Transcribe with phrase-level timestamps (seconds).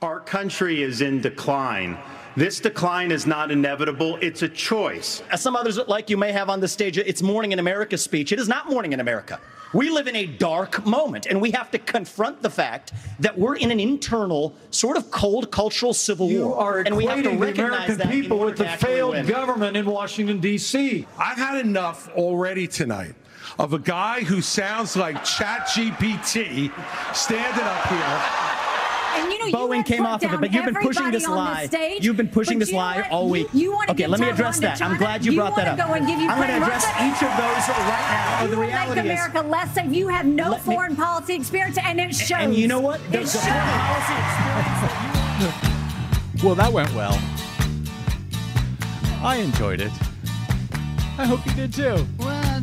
[0.00, 1.98] Our country is in decline.
[2.36, 5.24] This decline is not inevitable, it's a choice.
[5.32, 8.30] As some others like you may have on the stage, it's Morning in America speech.
[8.30, 9.40] It is not Morning in America.
[9.74, 13.56] We live in a dark moment, and we have to confront the fact that we're
[13.56, 16.58] in an internal, sort of cold cultural civil You war.
[16.60, 19.26] are and we have to equating the recognize American that people with the failed win.
[19.26, 21.06] government in Washington, D.C.
[21.18, 23.16] I've had enough already tonight
[23.58, 26.70] of a guy who sounds like ChatGPT
[27.14, 28.47] standing up here.
[29.18, 31.36] And you know, Boeing have came off of it, but you've been pushing this on
[31.36, 31.66] lie.
[31.66, 33.10] stage, You've been pushing this lie what?
[33.10, 33.48] all week.
[33.52, 34.82] You, want to okay, let me address on to that.
[34.82, 35.76] I'm glad you, brought that up.
[35.76, 36.16] Go I'm going
[36.48, 37.06] to address Russia.
[37.06, 38.42] each of those right now.
[38.44, 39.92] You the will reality make is, America less safe.
[39.92, 42.38] You have no me- foreign policy experience, and it shows.
[42.40, 43.00] and you know what?
[43.10, 44.14] The, It the foreign policy
[45.42, 46.44] experience.
[46.44, 47.18] Well, that went well.
[49.22, 49.90] I enjoyed it.
[51.18, 52.06] I hope you did too.
[52.18, 52.60] Well,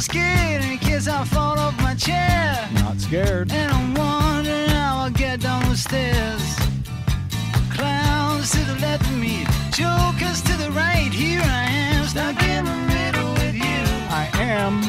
[0.00, 2.66] I'm scared in case I fall off my chair.
[2.72, 3.52] Not scared.
[3.52, 6.56] And I'm wondering how I'll get down the stairs.
[7.70, 11.12] Clowns to the left of me, jokers to the right.
[11.12, 13.60] Here I am, stuck in the middle with you.
[14.08, 14.80] I am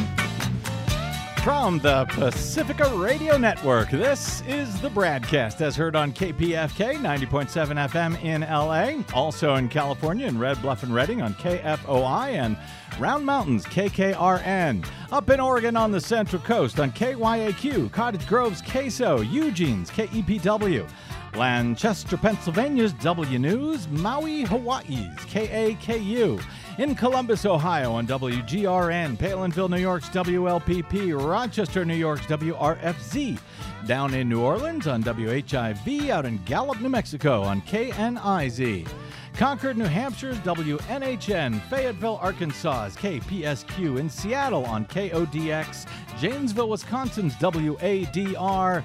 [1.42, 3.90] from the Pacifica Radio Network.
[3.90, 10.26] This is the broadcast as heard on KPFK 90.7 FM in LA, also in California
[10.26, 12.56] in Red Bluff and Redding on KFOI and
[12.98, 14.86] Round Mountains KKRN.
[15.10, 20.88] Up in Oregon on the Central Coast on KYAQ, Cottage Grove's KSO, Eugene's KEPW.
[21.34, 26.42] Lanchester, Pennsylvania's W News, Maui, Hawaii's KAKU,
[26.76, 33.38] in Columbus, Ohio on WGRN, Palenville, New York's WLPP, Rochester, New York's WRFZ,
[33.86, 38.86] down in New Orleans on WHIV, out in Gallup, New Mexico on KNIZ.
[39.34, 45.86] Concord, New Hampshire's WNHN, Fayetteville, Arkansas's KPSQ, in Seattle on KODX,
[46.18, 48.84] Janesville, Wisconsin's WADR,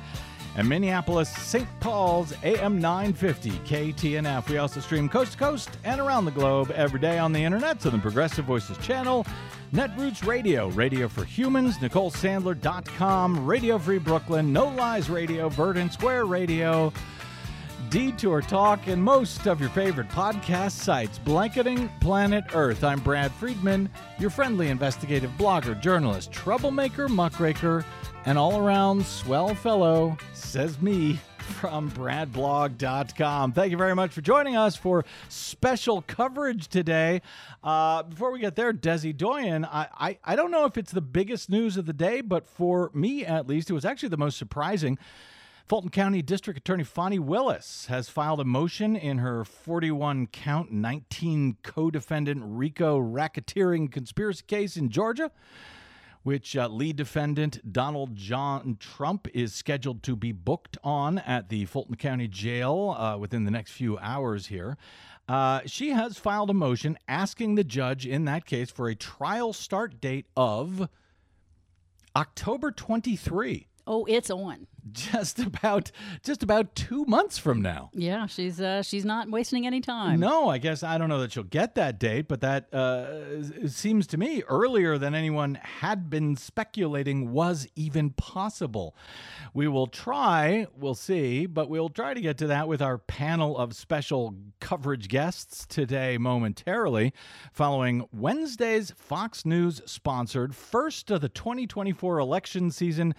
[0.56, 1.68] and Minneapolis, St.
[1.80, 4.50] Paul's AM 950 KTNF.
[4.50, 7.86] We also stream coast to coast and around the globe every day on the internet
[7.86, 9.26] on the Progressive Voices channel,
[9.72, 16.92] Netroots Radio, Radio for Humans, NicoleSandler.com, Radio Free Brooklyn, No Lies Radio, Verdant Square Radio.
[17.90, 21.18] Detour Talk, and most of your favorite podcast sites.
[21.20, 22.84] Blanketing Planet Earth.
[22.84, 23.90] I'm Brad Friedman,
[24.20, 27.86] your friendly investigative blogger, journalist, troublemaker, muckraker,
[28.26, 33.54] and all around swell fellow, says me from bradblog.com.
[33.54, 37.22] Thank you very much for joining us for special coverage today.
[37.64, 41.02] Uh, before we get there, Desi Doyen, I, I, I don't know if it's the
[41.02, 44.38] biggest news of the day, but for me at least, it was actually the most
[44.38, 44.98] surprising.
[45.68, 51.58] Fulton County District Attorney Fani Willis has filed a motion in her 41 count, 19
[51.62, 55.30] co defendant RICO racketeering conspiracy case in Georgia,
[56.24, 61.66] which uh, lead defendant Donald John Trump is scheduled to be booked on at the
[61.66, 64.78] Fulton County Jail uh, within the next few hours here.
[65.28, 69.52] Uh, she has filed a motion asking the judge in that case for a trial
[69.52, 70.88] start date of
[72.16, 74.68] October 23 Oh, it's on.
[74.92, 75.92] Just about
[76.24, 77.90] just about two months from now.
[77.94, 80.20] Yeah, she's uh, she's not wasting any time.
[80.20, 84.08] No, I guess I don't know that she'll get that date, but that uh, seems
[84.08, 88.96] to me earlier than anyone had been speculating was even possible.
[89.54, 93.58] We will try, we'll see, but we'll try to get to that with our panel
[93.58, 97.14] of special coverage guests today momentarily,
[97.52, 103.16] following Wednesday's Fox News sponsored first of the 2024 election season.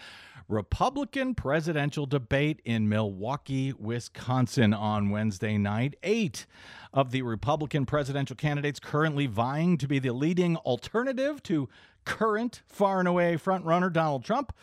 [0.49, 5.95] Republican presidential debate in Milwaukee, Wisconsin on Wednesday night.
[6.03, 6.47] Eight
[6.91, 11.69] of the Republican presidential candidates currently vying to be the leading alternative to
[12.07, 14.55] current far and away frontrunner Donald Trump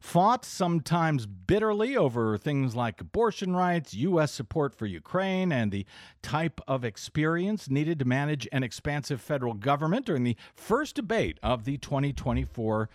[0.00, 4.32] fought sometimes bitterly over things like abortion rights, U.S.
[4.32, 5.86] support for Ukraine, and the
[6.22, 11.64] type of experience needed to manage an expansive federal government during the first debate of
[11.64, 12.88] the 2024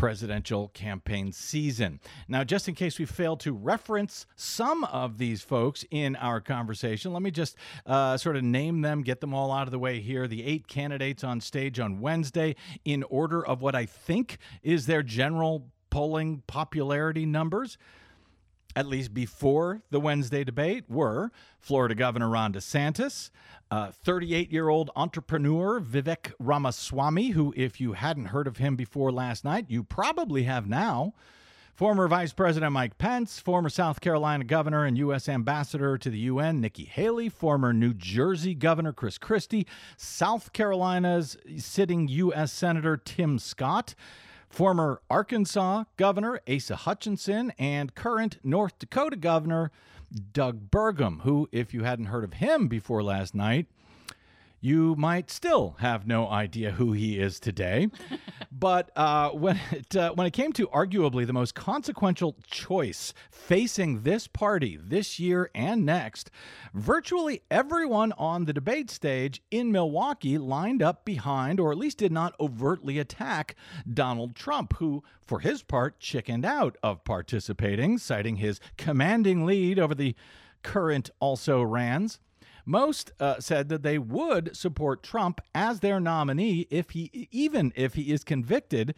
[0.00, 2.00] presidential campaign season.
[2.26, 7.12] Now, just in case we fail to reference some of these folks in our conversation,
[7.12, 7.54] let me just
[7.84, 10.26] uh, sort of name them, get them all out of the way here.
[10.26, 12.56] The eight candidates on stage on Wednesday
[12.86, 17.76] in order of what I think is their general polling popularity numbers
[18.76, 23.30] at least before the Wednesday debate, were Florida Governor Ron DeSantis,
[23.70, 29.12] 38 uh, year old entrepreneur Vivek Ramaswamy, who, if you hadn't heard of him before
[29.12, 31.14] last night, you probably have now.
[31.74, 35.30] Former Vice President Mike Pence, former South Carolina Governor and U.S.
[35.30, 42.06] Ambassador to the UN Nikki Haley, former New Jersey Governor Chris Christie, South Carolina's sitting
[42.08, 42.52] U.S.
[42.52, 43.94] Senator Tim Scott,
[44.50, 49.70] former Arkansas Governor Asa Hutchinson, and current North Dakota Governor
[50.32, 53.66] Doug Burgum, who, if you hadn't heard of him before last night,
[54.60, 57.88] you might still have no idea who he is today.
[58.52, 64.02] but uh, when it uh, when it came to arguably the most consequential choice facing
[64.02, 66.30] this party this year and next,
[66.74, 72.12] virtually everyone on the debate stage in Milwaukee lined up behind, or at least did
[72.12, 73.56] not overtly attack
[73.92, 79.94] Donald Trump, who, for his part, chickened out of participating, citing his commanding lead over
[79.94, 80.14] the
[80.62, 82.18] current also rans.
[82.70, 87.94] Most uh, said that they would support Trump as their nominee if he, even if
[87.94, 88.94] he is convicted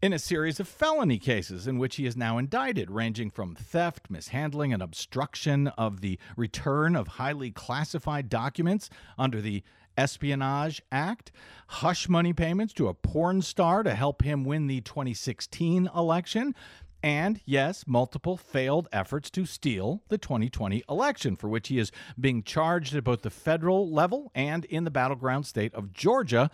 [0.00, 4.08] in a series of felony cases in which he is now indicted, ranging from theft,
[4.10, 9.64] mishandling, and obstruction of the return of highly classified documents under the
[9.98, 11.32] Espionage Act,
[11.66, 16.54] hush money payments to a porn star to help him win the 2016 election,
[17.02, 22.42] and yes, multiple failed efforts to steal the 2020 election, for which he is being
[22.42, 26.50] charged at both the federal level and in the battleground state of Georgia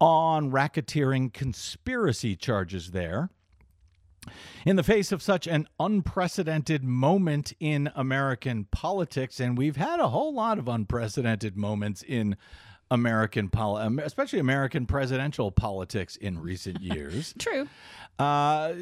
[0.00, 3.30] on racketeering conspiracy charges there.
[4.64, 10.08] In the face of such an unprecedented moment in American politics, and we've had a
[10.08, 12.36] whole lot of unprecedented moments in
[12.90, 17.34] American poli- especially American presidential politics in recent years.
[17.38, 17.68] True.
[18.18, 18.74] Uh,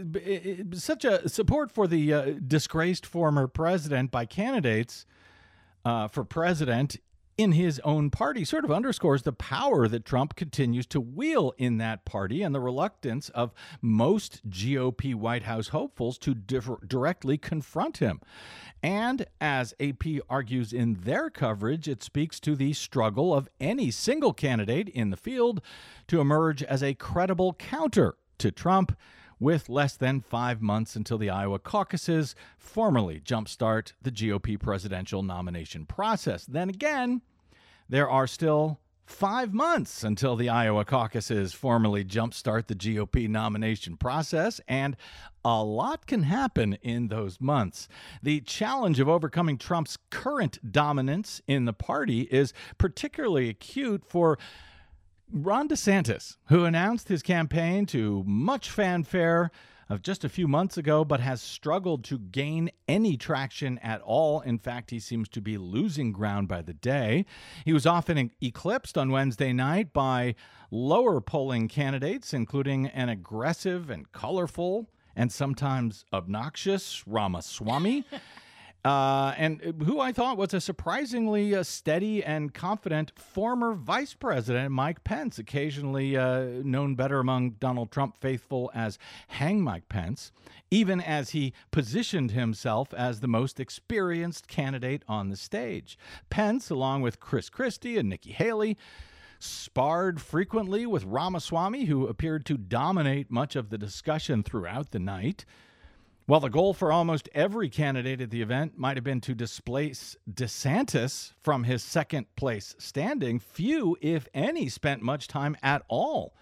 [0.74, 5.06] such a support for the uh, disgraced former president by candidates
[5.84, 6.98] uh, for president
[7.38, 11.78] in his own party sort of underscores the power that Trump continues to wield in
[11.78, 17.98] that party and the reluctance of most GOP White House hopefuls to differ- directly confront
[17.98, 18.20] him.
[18.82, 24.34] And as AP argues in their coverage, it speaks to the struggle of any single
[24.34, 25.62] candidate in the field
[26.08, 28.96] to emerge as a credible counter to Trump
[29.42, 35.84] with less than five months until the Iowa caucuses formally jumpstart the GOP presidential nomination
[35.84, 36.46] process.
[36.46, 37.22] Then again,
[37.88, 44.60] there are still five months until the Iowa caucuses formally jumpstart the GOP nomination process,
[44.68, 44.96] and
[45.44, 47.88] a lot can happen in those months.
[48.22, 54.38] The challenge of overcoming Trump's current dominance in the party is particularly acute for
[55.34, 59.50] Ron DeSantis, who announced his campaign to much fanfare
[59.88, 64.42] of just a few months ago, but has struggled to gain any traction at all.
[64.42, 67.24] In fact, he seems to be losing ground by the day.
[67.64, 70.34] He was often eclipsed on Wednesday night by
[70.70, 78.04] lower polling candidates, including an aggressive and colorful and sometimes obnoxious Ramaswamy.
[78.84, 84.72] Uh, and who I thought was a surprisingly uh, steady and confident former Vice President
[84.72, 88.98] Mike Pence, occasionally uh, known better among Donald Trump faithful as
[89.28, 90.32] Hang Mike Pence,
[90.70, 95.96] even as he positioned himself as the most experienced candidate on the stage.
[96.28, 98.76] Pence, along with Chris Christie and Nikki Haley,
[99.38, 105.44] sparred frequently with Ramaswamy, who appeared to dominate much of the discussion throughout the night.
[106.32, 110.16] While the goal for almost every candidate at the event might have been to displace
[110.32, 116.34] DeSantis from his second place standing, few, if any, spent much time at all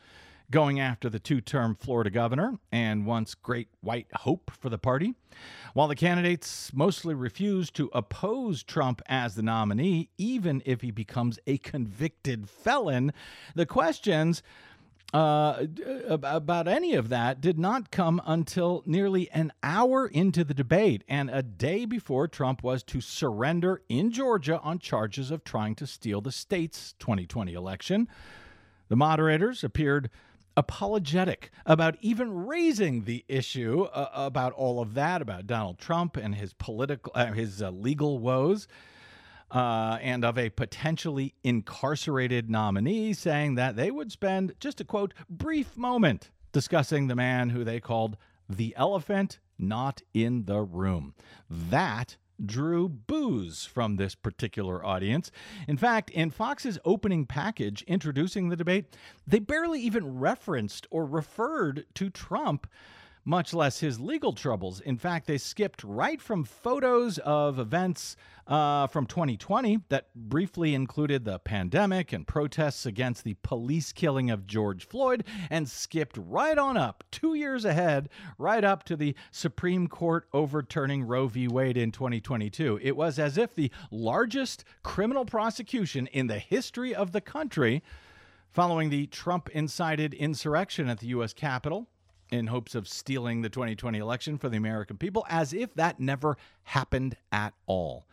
[0.48, 5.14] going after the two term Florida governor and once great white hope for the party.
[5.74, 11.40] While the candidates mostly refused to oppose Trump as the nominee, even if he becomes
[11.48, 13.12] a convicted felon,
[13.56, 14.44] the questions
[15.12, 15.66] uh,
[16.08, 21.30] about any of that did not come until nearly an hour into the debate and
[21.30, 26.20] a day before Trump was to surrender in Georgia on charges of trying to steal
[26.20, 28.08] the state's 2020 election.
[28.88, 30.10] The moderators appeared
[30.56, 36.34] apologetic about even raising the issue uh, about all of that about Donald Trump and
[36.34, 38.68] his political uh, his uh, legal woes
[39.50, 45.14] uh, and of a potentially incarcerated nominee, saying that they would spend just a quote,
[45.28, 48.16] brief moment discussing the man who they called
[48.48, 51.14] the elephant not in the room.
[51.48, 55.30] That drew boos from this particular audience.
[55.68, 61.84] In fact, in Fox's opening package introducing the debate, they barely even referenced or referred
[61.94, 62.66] to Trump
[63.24, 64.80] much less his legal troubles.
[64.80, 71.24] In fact, they skipped right from photos of events uh, from 2020 that briefly included
[71.24, 76.76] the pandemic and protests against the police killing of George Floyd and skipped right on
[76.76, 78.08] up, two years ahead,
[78.38, 81.46] right up to the Supreme Court overturning Roe v.
[81.46, 82.80] Wade in 2022.
[82.82, 87.82] It was as if the largest criminal prosecution in the history of the country
[88.50, 91.32] following the Trump incited insurrection at the U.S.
[91.32, 91.86] Capitol
[92.30, 96.36] in hopes of stealing the 2020 election for the American people, as if that never
[96.64, 98.06] happened at all.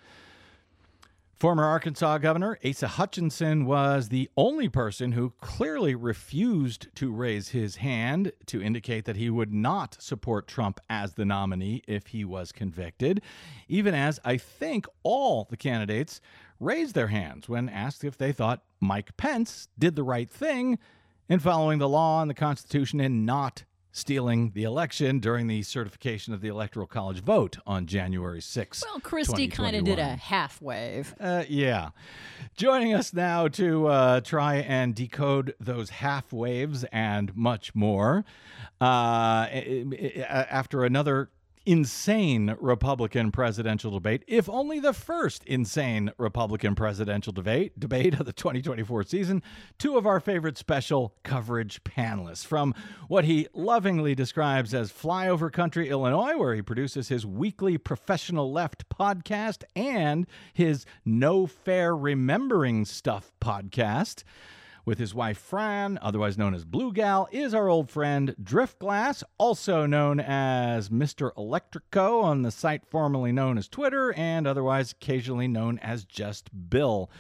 [1.38, 7.76] Former Arkansas Governor Asa Hutchinson was the only person who clearly refused to raise his
[7.76, 12.52] hand to indicate that he would not support Trump as the nominee if he was
[12.52, 13.22] convicted,
[13.68, 16.22] even as I think all the candidates
[16.60, 20.80] raised their hands when asked if they thought Mike Pence did the right thing
[21.30, 23.64] in following the law and the Constitution and not
[23.98, 28.84] stealing the election during the certification of the Electoral College vote on January 6th.
[28.86, 31.16] Well, Christie kind of did a half wave.
[31.20, 31.90] Uh, yeah.
[32.56, 38.24] Joining us now to uh, try and decode those half waves and much more
[38.80, 41.32] uh, after another
[41.68, 48.32] insane Republican presidential debate, if only the first insane Republican presidential debate debate of the
[48.32, 49.44] 2024 season,
[49.78, 52.74] two of our favorite special coverage panelists from
[53.10, 58.88] what he lovingly describes as flyover country Illinois, where he produces his weekly professional left
[58.88, 64.24] podcast and his no fair remembering stuff podcast
[64.88, 69.86] with his wife Fran, otherwise known as Blue Gal, is our old friend Driftglass, also
[69.86, 71.34] known as Mr.
[71.36, 77.12] Electrico on the site formerly known as Twitter and otherwise occasionally known as just Bill.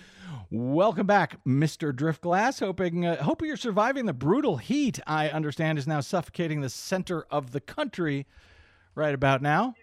[0.49, 1.91] Welcome back, Mr.
[1.91, 2.61] Driftglass.
[2.61, 7.27] Hoping uh, hoping you're surviving the brutal heat I understand is now suffocating the center
[7.29, 8.27] of the country
[8.95, 9.75] right about now.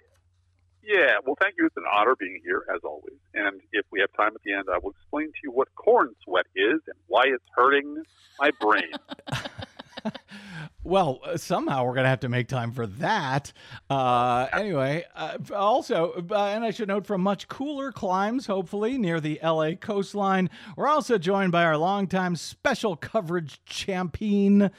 [0.87, 1.67] Yeah, well, thank you.
[1.67, 3.17] It's an honor being here, as always.
[3.33, 6.15] And if we have time at the end, I will explain to you what corn
[6.25, 8.03] sweat is and why it's hurting
[8.39, 8.91] my brain.
[10.85, 13.53] well, uh, somehow we're going to have to make time for that.
[13.89, 19.21] Uh, anyway, uh, also, uh, and I should note from much cooler climes, hopefully, near
[19.21, 24.71] the LA coastline, we're also joined by our longtime special coverage champion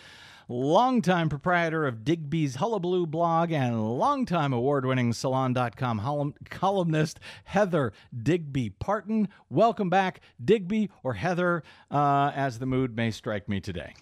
[0.47, 9.27] longtime proprietor of Digby's Hullabaloo blog and longtime award winning Salon.com columnist Heather Digby Parton.
[9.49, 13.93] Welcome back, Digby or Heather, uh, as the mood may strike me today.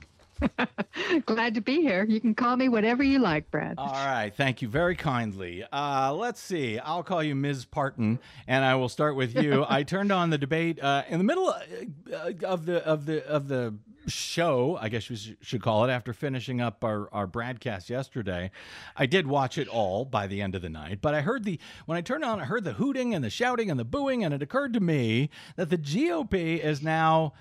[1.26, 2.04] Glad to be here.
[2.04, 3.76] You can call me whatever you like, Brad.
[3.78, 4.32] All right.
[4.36, 5.64] Thank you very kindly.
[5.72, 6.80] Uh, let's see.
[6.80, 7.66] I'll call you Ms.
[7.66, 9.66] Parton, and I will start with you.
[9.70, 13.48] I turned on the debate uh, in the middle uh, of the of the of
[13.48, 13.76] the
[14.08, 18.52] show, I guess we should call it, after finishing up our, our broadcast yesterday.
[18.96, 21.60] I did watch it all by the end of the night, but I heard the,
[21.86, 24.34] when I turned on, I heard the hooting and the shouting and the booing, and
[24.34, 27.34] it occurred to me that the GOP is now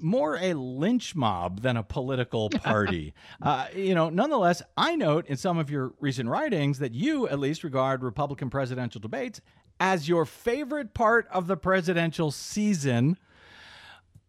[0.00, 3.14] more a lynch mob than a political party.
[3.40, 7.38] uh, you know, nonetheless, I note in some of your recent writings that you at
[7.38, 9.40] least regard Republican presidential debates
[9.80, 13.18] as your favorite part of the presidential season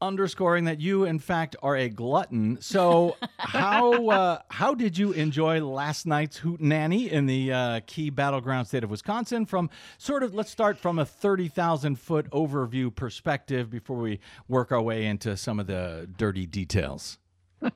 [0.04, 2.60] underscoring that you, in fact, are a glutton.
[2.62, 8.68] So, how uh, how did you enjoy last night's hootenanny in the uh, key battleground
[8.68, 9.46] state of Wisconsin?
[9.46, 14.72] From sort of, let's start from a thirty thousand foot overview perspective before we work
[14.72, 17.18] our way into some of the dirty details.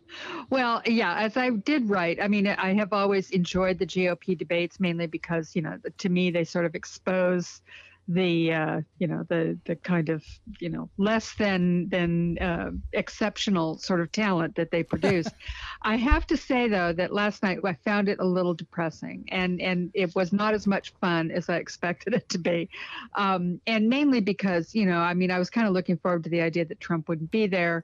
[0.49, 4.79] Well, yeah, as I did write, I mean, I have always enjoyed the GOP debates
[4.79, 7.61] mainly because, you know, to me, they sort of expose
[8.07, 10.23] the uh, you know the the kind of
[10.59, 15.27] you know less than than uh, exceptional sort of talent that they produce.
[15.81, 19.61] I have to say though that last night I found it a little depressing, and
[19.61, 22.69] and it was not as much fun as I expected it to be,
[23.15, 26.29] um, and mainly because you know I mean I was kind of looking forward to
[26.29, 27.83] the idea that Trump wouldn't be there.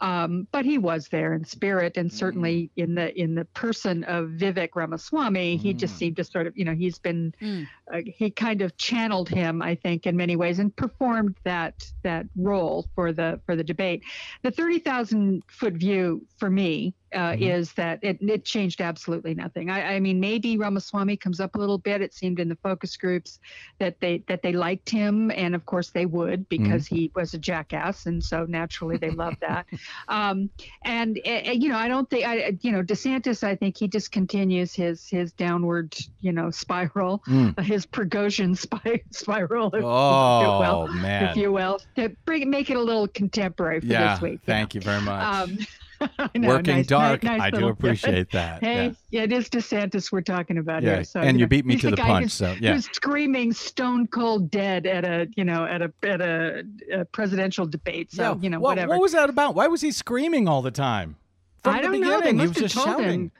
[0.00, 2.84] Um, but he was there in spirit, and certainly mm.
[2.84, 5.60] in the in the person of Vivek Ramaswamy, mm.
[5.60, 5.98] he just mm.
[5.98, 7.66] seemed to sort of, you know, he's been, mm.
[7.92, 12.26] uh, he kind of channeled him, I think, in many ways, and performed that that
[12.36, 14.02] role for the for the debate.
[14.42, 17.42] The thirty thousand foot view for me uh, mm-hmm.
[17.42, 19.70] is that it, it changed absolutely nothing.
[19.70, 22.02] I, I, mean, maybe Ramaswamy comes up a little bit.
[22.02, 23.40] It seemed in the focus groups
[23.78, 26.94] that they that they liked him, and of course they would because mm-hmm.
[26.94, 29.66] he was a jackass, and so naturally they loved that.
[30.08, 30.50] Um,
[30.84, 33.42] and uh, you know, I don't think I you know DeSantis.
[33.42, 37.58] I think he just continues his his downward you know spiral, mm.
[37.64, 39.74] his Prigozhin spy, spiral.
[39.74, 43.86] If, oh well, man, if you will, to bring make it a little contemporary for
[43.86, 44.40] yeah, this week.
[44.44, 45.22] Thank you, you very much.
[45.22, 45.58] Um,
[46.34, 47.22] know, Working nice- dark.
[47.22, 48.62] nice I do appreciate that.
[48.62, 48.92] Hey, yeah.
[49.10, 51.04] yeah, it is DeSantis we're talking about Yeah, here.
[51.04, 52.74] So and you know, beat me to the guy punch, who's- so, yeah.
[52.74, 56.62] who's screaming stone cold dead at a you know at a at a,
[56.92, 58.12] a presidential debate.
[58.12, 58.90] So Yeah, you know what, whatever.
[58.90, 59.54] What was that about?
[59.54, 61.16] Why was he screaming all the time?
[61.62, 62.20] From I the don't beginning, know.
[62.20, 63.20] They he must was have just told shouting.
[63.22, 63.32] him.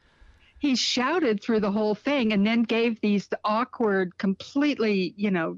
[0.61, 5.57] He shouted through the whole thing and then gave these awkward, completely, you know,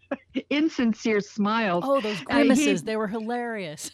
[0.50, 1.84] insincere smiles.
[1.86, 2.82] Oh, those Uh, he- grimaces.
[2.82, 3.90] they were hilarious.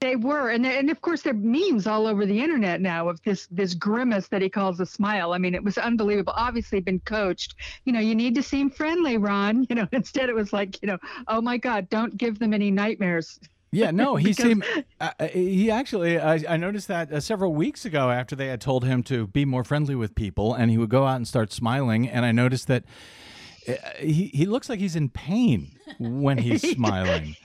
[0.00, 3.22] They were, and and of course there are memes all over the internet now of
[3.22, 5.32] this this grimace that he calls a smile.
[5.32, 6.34] I mean, it was unbelievable.
[6.36, 7.54] Obviously, been coached.
[7.86, 9.66] You know, you need to seem friendly, Ron.
[9.70, 10.98] You know, instead it was like, you know,
[11.28, 13.40] oh my God, don't give them any nightmares.
[13.72, 14.64] Yeah, no, he Because- seemed.
[15.00, 18.60] Uh, uh, he actually, I, I noticed that uh, several weeks ago after they had
[18.60, 21.52] told him to be more friendly with people, and he would go out and start
[21.54, 22.06] smiling.
[22.08, 22.84] And I noticed that
[23.66, 27.36] uh, he he looks like he's in pain when he's smiling.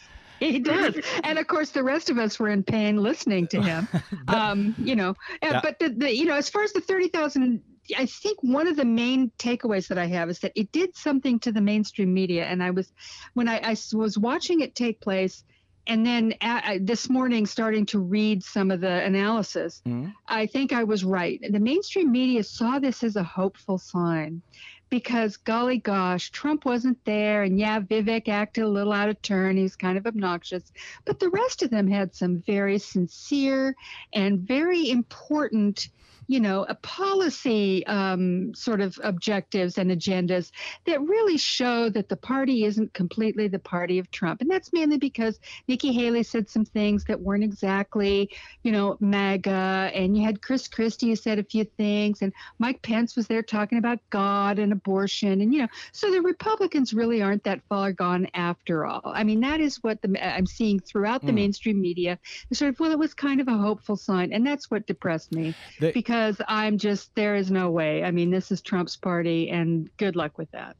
[0.52, 3.88] He does, and of course, the rest of us were in pain listening to him.
[4.28, 5.62] um, you know, uh, Yeah.
[5.62, 7.62] but the, the you know, as far as the thirty thousand,
[7.96, 11.40] I think one of the main takeaways that I have is that it did something
[11.42, 12.92] to the mainstream media, and I was
[13.36, 15.44] when I, I was watching it take place.
[15.88, 19.82] And then uh, this morning, starting to read some of the analysis,
[20.28, 21.40] I think I was right.
[21.50, 24.44] The mainstream media saw this as a hopeful sign
[24.92, 27.42] because, golly gosh, Trump wasn't there.
[27.42, 29.58] And yeah, Vivek acted a little out of turn.
[29.58, 30.72] He was kind of obnoxious.
[31.06, 33.74] But the rest of them had some very sincere
[34.14, 35.90] and very important.
[36.28, 40.52] You know, a policy um, sort of objectives and agendas
[40.86, 44.40] that really show that the party isn't completely the party of Trump.
[44.40, 48.30] And that's mainly because Nikki Haley said some things that weren't exactly,
[48.64, 52.82] you know, MAGA, and you had Chris Christie who said a few things, and Mike
[52.82, 57.22] Pence was there talking about God and abortion, and you know, so the Republicans really
[57.22, 59.02] aren't that far gone after all.
[59.06, 61.36] I mean, that is what the I'm seeing throughout the Mm.
[61.36, 62.20] mainstream media.
[62.54, 65.54] Sort of, well, it was kind of a hopeful sign, and that's what depressed me
[65.80, 68.04] They- because I'm just there is no way.
[68.04, 70.76] I mean, this is Trump's party, and good luck with that.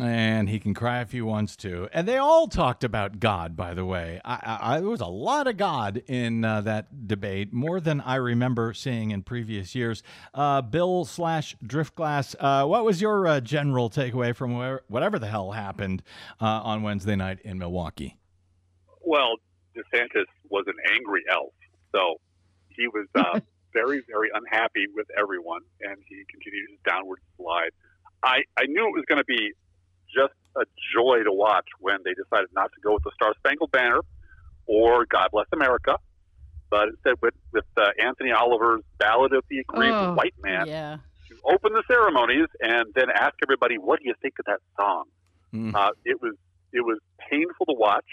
[0.00, 1.88] And he can cry if he wants to.
[1.92, 4.20] And they all talked about God, by the way.
[4.24, 8.00] I, I, I, there was a lot of God in uh, that debate, more than
[8.00, 10.02] I remember seeing in previous years.
[10.32, 15.28] Uh, Bill slash Driftglass, uh, what was your uh, general takeaway from where, whatever the
[15.28, 16.02] hell happened
[16.40, 18.16] uh, on Wednesday night in Milwaukee?
[19.02, 19.36] Well,
[19.76, 21.52] DeSantis was an angry elf,
[21.94, 22.18] so
[22.68, 23.40] he was uh,
[23.72, 27.70] very, very unhappy with everyone, and he continued his downward slide.
[28.22, 29.52] I, I knew it was going to be
[30.14, 33.72] just a joy to watch when they decided not to go with the Star Spangled
[33.72, 34.00] Banner
[34.66, 35.96] or God Bless America,
[36.70, 40.98] but instead with, with uh, Anthony Oliver's Ballad of the Aggrieved Oh, White Man Yeah.
[41.28, 45.04] to open the ceremonies and then ask everybody, "What do you think of that song?"
[45.52, 45.74] Mm.
[45.74, 46.34] Uh, it was
[46.72, 46.98] it was
[47.30, 48.06] painful to watch.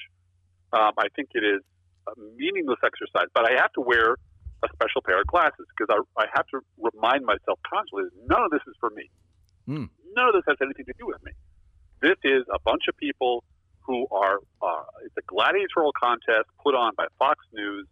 [0.73, 1.62] Um, I think it is
[2.07, 4.15] a meaningless exercise, but I have to wear
[4.63, 8.43] a special pair of glasses because I, I have to remind myself constantly that none
[8.43, 9.08] of this is for me.
[9.67, 9.89] Mm.
[10.15, 11.32] None of this has anything to do with me.
[12.02, 13.43] This is a bunch of people
[13.88, 14.39] who are.
[14.62, 17.88] Uh, it's a gladiatorial contest put on by Fox News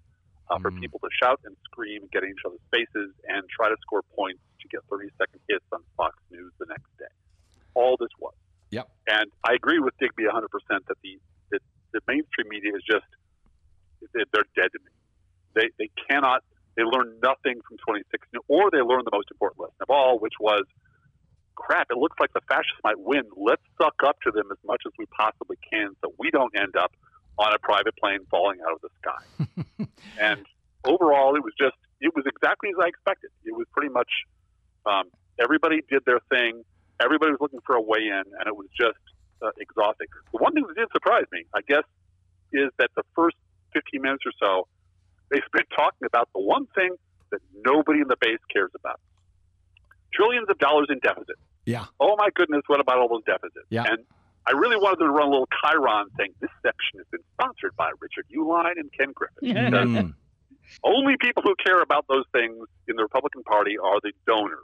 [0.50, 0.80] uh, for Mm.
[0.80, 4.02] people to shout and scream and get in each other's faces and try to score
[4.16, 7.12] points to get 30 second hits on Fox News the next day.
[7.76, 8.34] All this was.
[8.72, 8.90] Yep.
[9.08, 11.20] And I agree with Digby 100% that the,
[11.52, 11.62] that
[11.94, 13.06] the mainstream media is just,
[14.14, 14.92] they're they're dead to me.
[15.56, 16.44] They, they cannot,
[16.78, 20.38] they learn nothing from 2016, or they learn the most important lesson of all, which
[20.40, 20.64] was,
[21.56, 23.24] crap, it looks like the fascists might win.
[23.36, 26.78] Let's suck up to them as much as we possibly can so we don't end
[26.78, 26.94] up
[27.38, 29.88] on a private plane falling out of the sky.
[30.22, 30.46] and
[30.86, 33.32] overall, it was just, it was exactly as I expected.
[33.44, 34.10] It was pretty much
[34.86, 35.10] um,
[35.42, 36.62] everybody did their thing.
[37.02, 39.02] Everybody was looking for a way in, and it was just
[39.42, 40.08] uh, exhausting.
[40.32, 41.86] The one thing that did surprise me, I guess,
[42.54, 43.36] is that the first
[43.74, 44.68] 15 minutes or so,
[45.30, 46.92] they spent talking about the one thing
[47.32, 49.00] that nobody in the base cares about
[50.14, 51.36] trillions of dollars in deficit.
[51.66, 51.86] Yeah.
[52.00, 53.66] Oh my goodness, what about all those deficits?
[53.70, 53.84] Yeah.
[53.88, 54.00] And
[54.48, 56.34] I really wanted them to run a little Chiron thing.
[56.40, 59.36] this section has been sponsored by Richard Uihlein and Ken Griffin.
[59.54, 60.14] Because Mm.
[60.84, 62.56] only people who care about those things
[62.88, 64.64] in the Republican Party are the donors.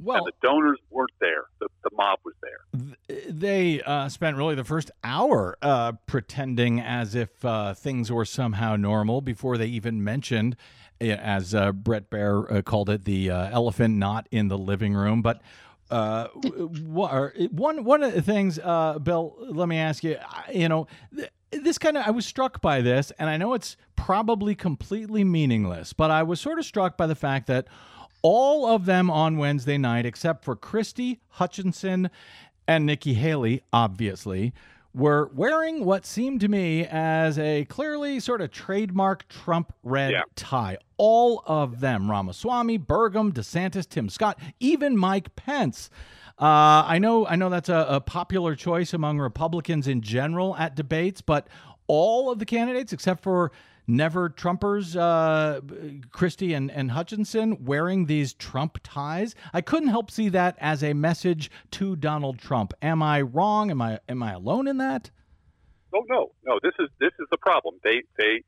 [0.00, 1.44] Well, and the donors weren't there.
[1.60, 2.93] The, the mob was there.
[3.08, 8.76] They uh, spent really the first hour uh, pretending as if uh, things were somehow
[8.76, 10.56] normal before they even mentioned,
[11.00, 14.94] eh, as uh, Bret Baier uh, called it, the uh, elephant not in the living
[14.94, 15.20] room.
[15.20, 15.42] But
[15.90, 20.16] eh, one one of the things, Bill, let me ask you,
[20.52, 20.86] you know.
[21.14, 21.30] th-
[21.62, 25.92] this kind of, I was struck by this, and I know it's probably completely meaningless,
[25.92, 27.68] but I was sort of struck by the fact that
[28.22, 32.10] all of them on Wednesday night, except for Christie Hutchinson
[32.66, 34.52] and Nikki Haley, obviously,
[34.94, 40.22] were wearing what seemed to me as a clearly sort of trademark Trump red Yeah.
[40.36, 40.78] tie.
[40.96, 45.90] All of them Ramaswamy, Burgum, DeSantis, Tim Scott, even Mike Pence.
[46.40, 50.74] Uh, I know, I know that's a, a popular choice among Republicans in general at
[50.76, 51.48] debates, but
[51.86, 53.52] all of the candidates, except for
[53.86, 55.60] never Trumpers, uh,
[56.10, 59.34] Christie and, and Hutchinson, wearing these Trump ties.
[59.52, 62.72] I couldn't help see that as a message to Donald Trump.
[62.82, 63.70] Am I wrong?
[63.70, 65.10] Am I am I alone in that?
[65.94, 66.58] Oh no, no.
[66.62, 67.76] This is this is the problem.
[67.84, 68.42] They they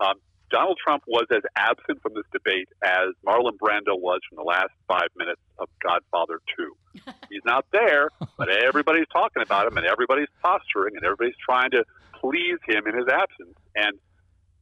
[0.00, 0.14] um,
[0.50, 4.70] Donald Trump was as absent from this debate as Marlon Brando was from the last
[4.86, 6.76] five minutes of Godfather Two.
[7.30, 11.84] He's not there, but everybody's talking about him, and everybody's posturing, and everybody's trying to
[12.20, 13.56] please him in his absence.
[13.76, 13.98] And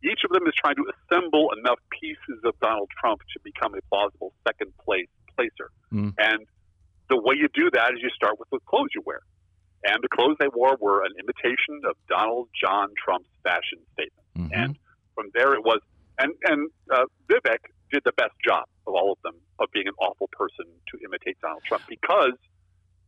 [0.06, 3.82] each of them is trying to assemble enough pieces of Donald Trump to become a
[3.90, 5.68] plausible second place placer.
[5.92, 6.14] Mm.
[6.18, 6.46] And
[7.08, 9.20] the way you do that is you start with the clothes you wear.
[9.84, 14.26] And the clothes they wore were an imitation of Donald John Trump's fashion statement.
[14.34, 14.50] Mhm.
[14.52, 14.78] And
[15.14, 15.80] from there it was,
[16.18, 17.60] and, and uh, Vivek
[17.92, 21.38] did the best job of all of them of being an awful person to imitate
[21.40, 22.34] Donald Trump because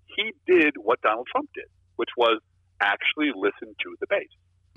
[0.07, 2.41] he did what Donald Trump did, which was
[2.81, 4.31] actually listen to the base,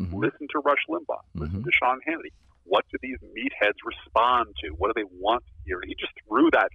[0.08, 0.22] Mhm.
[0.22, 2.32] listen to Rush Limbaugh, listen to Sean Hannity.
[2.64, 4.70] What do these meatheads respond to?
[4.78, 5.82] What do they want to hear?
[5.86, 6.70] He just threw that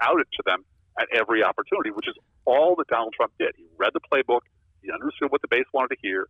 [0.00, 0.64] out to them
[0.98, 2.14] at every opportunity, which is
[2.44, 3.50] all that Donald Trump did.
[3.56, 4.42] He read the playbook,
[4.82, 6.26] he understood what the base wanted to hear,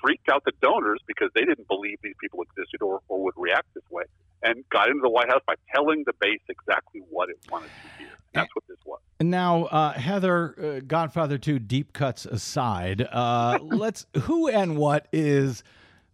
[0.00, 3.66] freaked out the donors because they didn't believe these people existed or, or would react
[3.74, 4.04] this way,
[4.42, 7.88] and got into the White House by telling the base exactly what it wanted to
[7.98, 8.17] hear.
[8.32, 9.00] That's what this was.
[9.20, 15.08] And now, uh, Heather, uh, Godfather 2 deep cuts aside, uh, let's who and what
[15.12, 15.64] is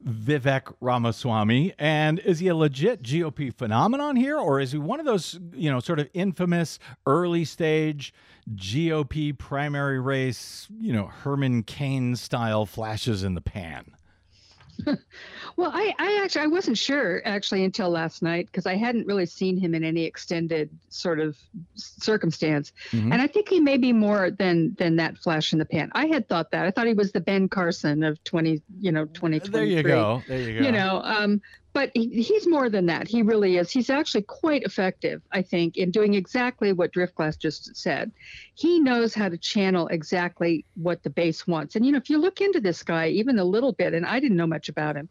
[0.06, 5.06] Vivek Ramaswamy, and is he a legit GOP phenomenon here, or is he one of
[5.06, 8.12] those you know sort of infamous early stage
[8.54, 13.96] GOP primary race, you know Herman Cain style flashes in the pan?
[15.56, 19.26] Well, I, I actually I wasn't sure actually until last night because I hadn't really
[19.26, 21.36] seen him in any extended sort of
[21.76, 23.12] circumstance, Mhm.
[23.12, 25.92] and I think he may be more than than that flash in the pan.
[25.94, 29.04] I had thought that I thought he was the Ben Carson of twenty you know
[29.06, 30.22] twenty twenty There you go.
[30.26, 30.64] There you go.
[30.66, 31.40] You know, um,
[31.74, 33.08] but he, he's more than that.
[33.08, 33.70] He really is.
[33.70, 38.12] He's actually quite effective, I think, in doing exactly what Driftglass just said.
[38.54, 41.74] He knows how to channel exactly what the base wants.
[41.74, 44.20] And you know, if you look into this guy even a little bit, and I
[44.20, 45.08] didn't know much about him,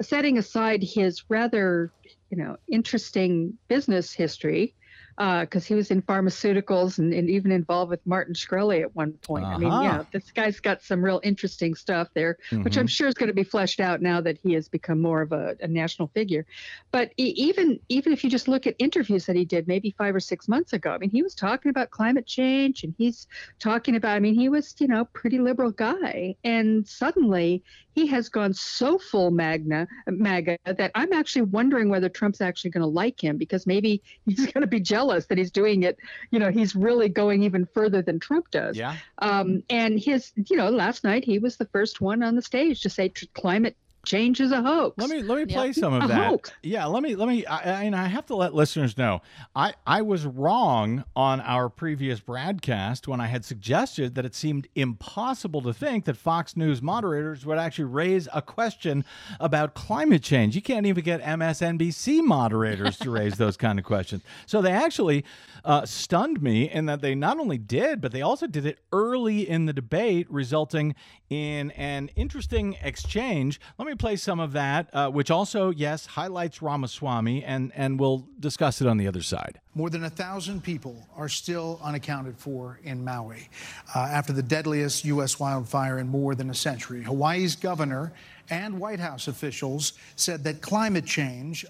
[0.00, 1.90] setting aside his rather,
[2.30, 4.72] you know, interesting business history.
[5.16, 9.52] Because he was in pharmaceuticals and, and even involved with Martin Shkreli at one point.
[9.54, 9.80] I mean, Uh-huh.
[9.80, 12.90] yeah, this guy's got some real interesting stuff there, which I'm Mhm.
[12.90, 15.56] sure is going to be fleshed out now that he has become more of a,
[15.60, 16.44] a national figure.
[16.92, 20.20] But even even if you just look at interviews that he did maybe five or
[20.20, 23.26] six months ago, I mean, he was talking about climate change and he's
[23.60, 24.16] talking about.
[24.16, 27.62] I mean, he was you know pretty liberal guy, and suddenly
[27.94, 32.82] he has gone so full magna MAGA that I'm actually wondering whether Trump's actually going
[32.82, 35.96] to like him because maybe he's going to be jealous that he's doing it.
[36.30, 38.76] You know, he's really going even further than Trump does.
[38.76, 38.96] Yeah.
[39.18, 42.82] Um, and his, you know, last night he was the first one on the stage
[42.82, 44.96] to say climate change is a hoax.
[44.98, 45.74] Let me let me play Yep.
[45.76, 46.26] some of A that.
[46.28, 46.52] hoax.
[46.62, 47.44] Yeah, let me let me.
[47.46, 49.20] I, I- and I have to let listeners know
[49.54, 54.68] I I was wrong on our previous broadcast when I had suggested that it seemed
[54.74, 59.04] impossible to think that Fox News moderators would actually raise a question
[59.40, 60.54] about climate change.
[60.54, 64.22] You can't even get MSNBC moderators to raise those kind of questions.
[64.46, 65.24] So they actually
[65.64, 69.48] uh, stunned me in that they not only did, but they also did it early
[69.48, 70.94] in the debate, resulting
[71.30, 73.60] in an interesting exchange.
[73.78, 78.26] Let me play some of that, uh, which also, yes, highlights Ramaswamy, and, and we'll
[78.40, 79.60] discuss it on the other side.
[79.74, 83.48] More than a thousand people are still unaccounted for in Maui
[83.94, 85.40] uh, after the deadliest U.S.
[85.40, 87.02] wildfire in more than a century.
[87.02, 88.12] Hawaii's governor
[88.50, 91.64] and White House officials said that climate change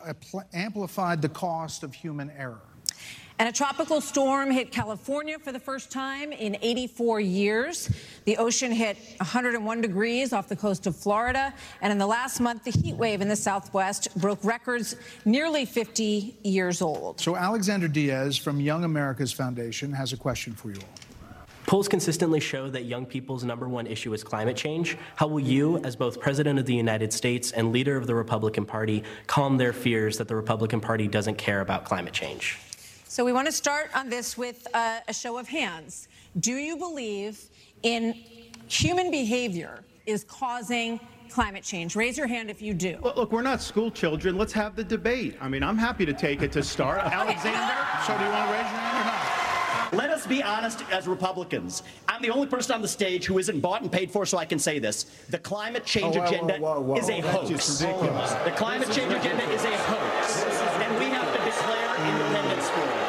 [0.53, 2.61] amplified the cost of human error.
[3.39, 7.91] And a tropical storm hit California for the first time in 84 years.
[8.27, 11.53] The ocean hit 101 degrees off the coast of Florida.
[11.83, 14.95] And in the last month, the heat wave in the southwest broke records
[15.25, 17.21] nearly 50 years old.
[17.21, 21.05] So, Alexander Diaz from Young America's Foundation has a question for you all.
[21.67, 24.97] Polls consistently show that young people's number one issue is climate change.
[25.17, 28.65] How will you, as both President of the United States and leader of the Republican
[28.67, 32.59] Party, calm their fears that the Republican Party doesn't care about climate change?
[33.15, 36.09] So we want to start on this with uh, a show of hands.
[36.41, 37.45] Do you believe
[37.85, 38.13] in
[38.67, 40.99] human behavior is causing
[41.31, 41.95] climate change?
[41.95, 42.99] Raise your hand if you do.
[43.05, 44.37] Look, look, we're not school children.
[44.37, 45.37] Let's have the debate.
[45.41, 46.99] I mean, I'm happy to take it to start.
[47.05, 47.87] Alexander?
[48.05, 49.35] So, do you want to raise your hand or not?
[49.93, 51.85] Let us be honest as Republicans.
[52.09, 54.45] I'm the only person on the stage who isn't bought and paid for, so I
[54.45, 55.05] can say this.
[55.31, 56.97] The climate change Oh, whoa, agenda whoa, whoa, whoa.
[56.97, 57.79] is a hoax.
[57.79, 60.43] The climate change agenda is a hoax.
[60.83, 63.05] And we have to declare independence for it.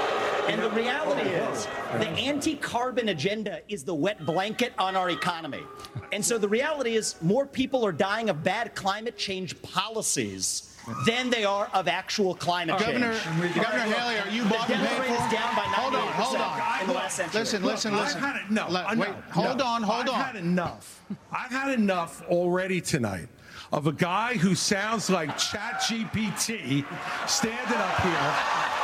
[0.52, 1.66] And the reality is,
[2.00, 5.64] the anti carbon agenda is the wet blanket on our economy.
[6.12, 10.72] And so the reality is, more people are dying of bad climate change policies
[11.08, 13.56] than they are of actual climate Governor, change.
[13.56, 15.26] Governor Haley, are you The bought and death paid rate for?
[15.26, 17.00] is down by hold on, hold 98% in the on.
[17.00, 17.40] last century.
[17.40, 18.22] Listen, Look, listen, I've listen.
[18.22, 19.66] had it- no, Let- I know, wait, hold no.
[19.66, 20.16] on, hold on.
[20.16, 21.02] I've had enough.
[21.32, 23.30] I've had enough already tonight
[23.74, 26.86] of a guy who sounds like ChatGPT
[27.28, 28.75] standing up here.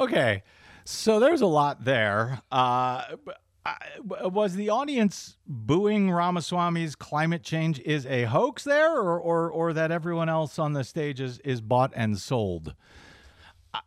[0.00, 0.42] Okay,
[0.84, 2.40] so there's a lot there.
[2.50, 3.32] Uh, b-
[3.66, 9.50] I- b- was the audience booing Ramaswamy's climate change is a hoax there, or or,
[9.50, 12.74] or that everyone else on the stage is, is bought and sold?
[13.74, 13.80] Uh,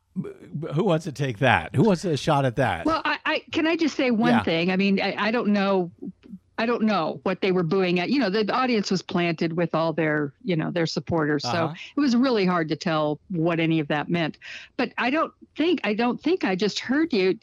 [0.74, 1.76] Who wants to take that?
[1.76, 2.86] Who wants a shot at that?
[2.86, 4.44] Well, I, I can I just say one Yeah.
[4.44, 4.70] thing.
[4.72, 5.90] I mean, I, I don't know.
[6.58, 8.10] I don't know what they were booing at.
[8.10, 11.44] You know, the audience was planted with all their, you know, their supporters.
[11.46, 11.74] Uh-huh.
[11.74, 14.38] So it was really hard to tell what any of that meant.
[14.78, 17.40] But I don't think I don't think I just heard you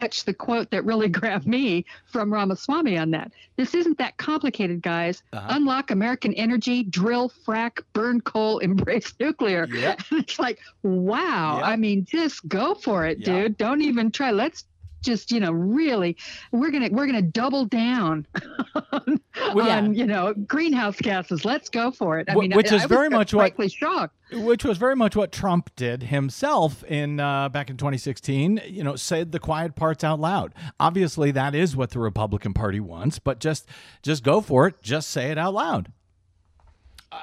[0.00, 3.32] catch the quote that really grabbed me from Ramaswamy on that.
[3.56, 5.22] This isn't that complicated, guys.
[5.32, 5.46] Uh-huh.
[5.50, 9.66] Unlock American energy, drill, frack, burn coal, embrace nuclear.
[9.66, 10.02] Yep.
[10.12, 11.56] it's like, wow.
[11.58, 11.66] Yep.
[11.66, 13.42] I mean, just go for it, Yeah.
[13.42, 13.58] dude.
[13.58, 14.30] Don't even try.
[14.30, 14.64] Let's
[15.02, 16.16] just you know really
[16.52, 18.26] we're gonna we're gonna double down
[18.92, 19.20] on,
[19.54, 19.78] yeah.
[19.78, 22.86] on, you know greenhouse gases let's go for it i mean which I, is I
[22.86, 27.70] very much what- shocked which was very much what Trump did himself in uh, back
[27.70, 28.60] in 2016.
[28.66, 30.54] You know, said the quiet parts out loud.
[30.78, 33.66] Obviously, that is what the Republican Party wants, but just
[34.02, 34.82] just go for it.
[34.82, 35.92] Just say it out loud.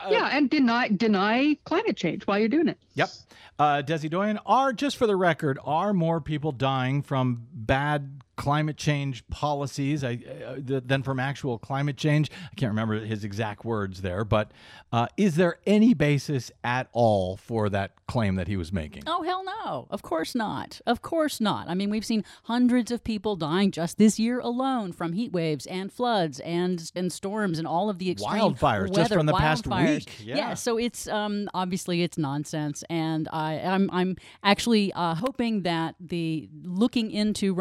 [0.09, 3.09] Yeah and deny deny climate change while you're doing it Yep.
[3.57, 8.77] Uh, Desi Doyen, are just for the record, are more people dying from bad climate
[8.77, 12.31] change policies I, uh, th- than from actual climate change?
[12.51, 14.51] I can't remember his exact words there, but
[14.91, 19.03] uh, is there any basis at all for that claim that he was making?
[19.07, 19.87] Oh, hell no.
[19.89, 20.79] Of course not.
[20.85, 21.67] Of course not.
[21.67, 25.65] I mean, we've seen hundreds of people dying just this year alone from heat waves
[25.65, 29.67] and floods and and storms and all of the extreme Wildfires, just from the past
[29.67, 30.09] week.
[30.23, 30.53] Yeah.
[30.53, 36.49] so it's um, obviously it's nonsense, and I I'm I'm actually uh, hoping that the
[36.63, 37.53] looking into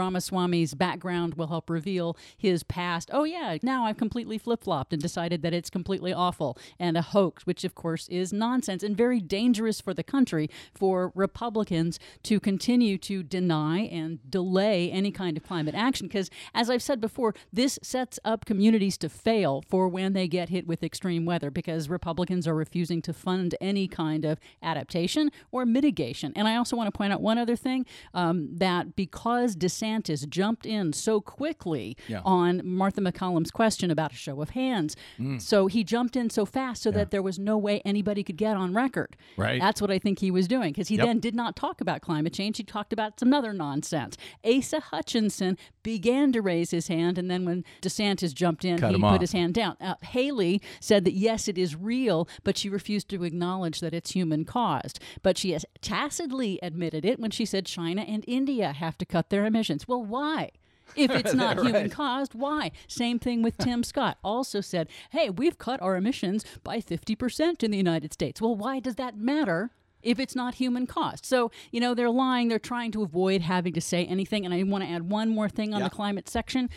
[0.65, 3.11] Ramaswamy's background will help reveal his past.
[3.13, 7.03] Oh yeah, now I've completely flip flopped and decided that it's completely awful and a
[7.03, 12.41] hoax, which of course is nonsense and very dangerous for the country for Republicans to
[12.41, 16.07] continue to deny and delay any kind of climate action.
[16.07, 20.49] Because as I've said before, this sets up communities to fail for when they get
[20.49, 25.67] hit with extreme weather because Republicans are refusing to fund any kind of adaptation or
[25.67, 26.33] mitigation.
[26.37, 30.54] And I also want to point out one other thing um, that because DeSantis jumped
[30.65, 32.21] in so quickly Yeah.
[32.25, 35.41] on Martha MacCallum's question about a show of hands, Mm.
[35.41, 38.57] so he jumped in so fast so that there was no way anybody could get
[38.57, 39.17] on record.
[39.37, 39.61] Right.
[39.61, 41.07] That's what I think he was doing because he Yep.
[41.07, 42.57] then did not talk about climate change.
[42.59, 44.17] He talked about some other nonsense.
[44.45, 48.97] Asa Hutchinson began to raise his hand, and then when DeSantis jumped in, Cut he
[49.01, 49.21] put off.
[49.21, 49.77] his hand down.
[49.81, 54.13] Uh, Haley said that yes, it is real, but she refused to acknowledge that it's
[54.13, 54.99] human caused.
[55.23, 59.31] But she has tacitly admitted it when she said China and India have to cut
[59.31, 59.87] their emissions.
[59.89, 60.44] Well, why?
[60.97, 62.71] If it's not human caused, why?
[62.89, 64.19] Same thing with Tim Scott.
[64.23, 68.41] Also said, hey, we've cut our emissions by 50% in the United States.
[68.41, 69.71] Well, why does that matter?
[70.03, 71.25] If it's not human caused.
[71.25, 72.49] So, you know, they're lying.
[72.49, 74.45] They're trying to avoid having to say anything.
[74.45, 75.89] And I want to add one more thing on Yeah.
[75.89, 76.69] the climate section.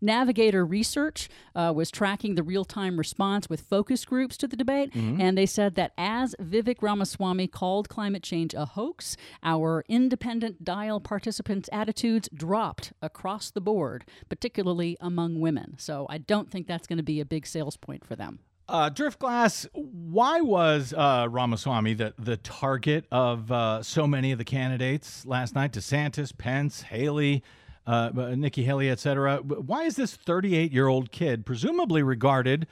[0.00, 4.92] Navigator Research uh, was tracking the real time response with focus groups to the debate,
[4.92, 5.20] Mm-hmm.
[5.20, 11.00] and they said that as Vivek Ramaswamy called climate change a hoax, our independent dial
[11.00, 15.74] participants' attitudes dropped across the board, particularly among women.
[15.78, 18.40] So I don't think that's going to be a big sales point for them.
[18.66, 24.44] Uh, Driftglass, why was uh, Ramaswamy the, the target of uh, so many of the
[24.44, 25.72] candidates last night?
[25.72, 27.42] DeSantis, Pence, Haley,
[27.86, 29.38] uh, Nikki Haley, etc.
[29.38, 32.66] Why is this 38 year old kid presumably regarded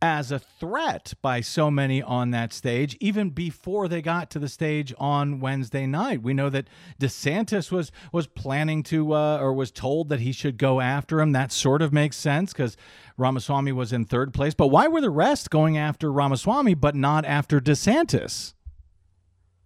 [0.00, 4.48] as a threat by so many on that stage, even before they got to the
[4.48, 6.22] stage on Wednesday night?
[6.22, 6.68] We know that
[7.00, 11.32] DeSantis was was planning to uh, or was told that he should go after him.
[11.32, 12.76] That sort of makes sense because
[13.16, 14.54] Ramaswamy was in third place.
[14.54, 18.54] But why were the rest going after Ramaswamy but not after DeSantis?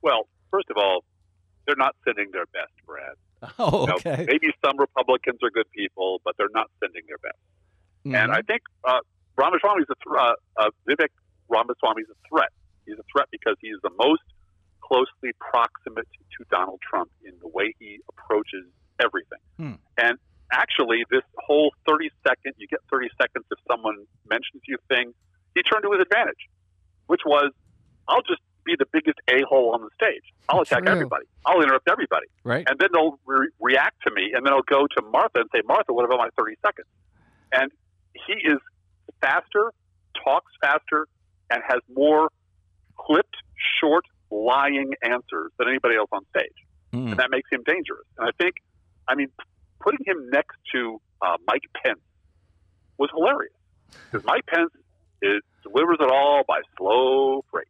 [0.01, 1.05] Well, first of all,
[1.67, 3.15] they're not sending their best, Brad.
[3.59, 4.25] Oh, You know, okay.
[4.27, 7.43] maybe some Republicans are good people, but they're not sending their best.
[8.07, 8.15] Mm-hmm.
[8.15, 9.01] And I think uh,
[9.39, 11.11] is a thr- uh, uh, Vivek
[11.49, 12.51] Ramaswamy's a threat.
[12.87, 14.23] He's a threat because he's the most
[14.81, 18.67] closely proximate to Donald Trump in the way he approaches
[19.01, 19.39] everything.
[19.57, 19.79] Hmm.
[19.97, 20.19] And
[20.53, 25.15] actually, this whole 30 second, you get 30 seconds if someone mentions you thing,
[25.55, 26.49] he turned to his advantage,
[27.07, 27.53] which was,
[28.09, 30.23] I'll just be the biggest a hole on the stage.
[30.49, 30.93] I'll attack True.
[30.93, 31.25] everybody.
[31.47, 32.27] I'll interrupt everybody.
[32.45, 32.65] Right.
[32.69, 35.63] And then they'll re- react to me, and then I'll go to Martha and say,
[35.67, 36.89] Martha, what about my 30 seconds?
[37.53, 37.71] And
[38.27, 38.59] he is
[39.21, 39.73] faster,
[40.25, 41.07] talks faster,
[41.51, 42.31] and has more
[42.97, 43.37] clipped,
[43.81, 46.53] short, lying answers than anybody else on stage.
[46.93, 47.09] Hmm.
[47.09, 48.07] And that makes him dangerous.
[48.19, 48.57] And I think,
[49.09, 49.29] I mean,
[49.81, 52.01] putting him next to uh, Mike Pence
[52.99, 53.55] was hilarious
[54.11, 54.71] because Mike Pence
[55.21, 57.67] is, delivers it all by slow freight.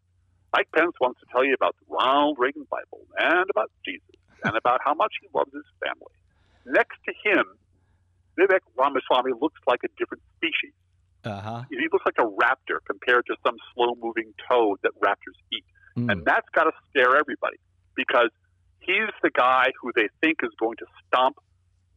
[0.52, 4.56] Mike Pence wants to tell you about the Ronald Reagan Bible and about Jesus and
[4.56, 6.12] about how much he loves his family.
[6.66, 7.44] Next to him,
[8.38, 10.72] Vivek Ramaswamy looks like a different species.
[11.24, 11.62] Uh huh.
[11.70, 15.64] He looks like a raptor compared to some slow moving toad that raptors eat.
[15.94, 17.58] And that's got to scare everybody
[17.94, 18.30] because
[18.80, 21.36] he's the guy who they think is going to stomp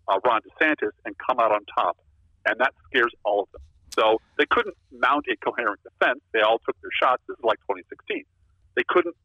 [0.08, 1.98] uh, Ron DeSantis and come out on top.
[2.46, 3.62] And that scares all of them.
[3.92, 6.20] So they couldn't mount a coherent defense.
[6.34, 7.24] They all took their shots.
[7.28, 8.24] This is like 2016.
[8.76, 9.16] They couldn't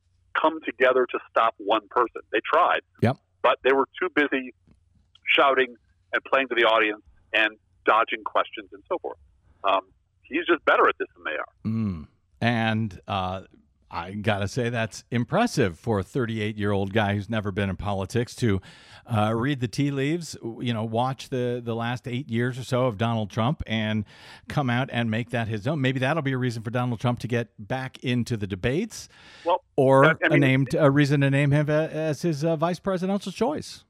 [0.41, 2.23] come together to stop one person.
[2.33, 3.17] They tried, Yep.
[3.43, 4.55] but they were too busy
[5.37, 5.75] shouting
[6.13, 9.19] and playing to the audience and dodging questions and so forth.
[9.65, 9.81] Um,
[10.23, 11.71] he's just better at this than they are.
[11.71, 12.07] Mm.
[12.41, 13.43] And uh,
[13.93, 17.77] I gotta say that's impressive for a 38 year old guy who's never been in
[17.77, 18.61] politics to
[19.07, 20.37] uh, read the tea leaves.
[20.61, 24.05] You know, watch the the last eight years or so of Donald Trump and
[24.49, 25.81] come out and make that his own.
[25.81, 29.09] Maybe that'll be a reason for Donald Trump to get back into the debates,
[29.45, 32.55] Well, or I- a mean- name to, a reason to name him as his uh,
[32.55, 33.83] vice presidential choice.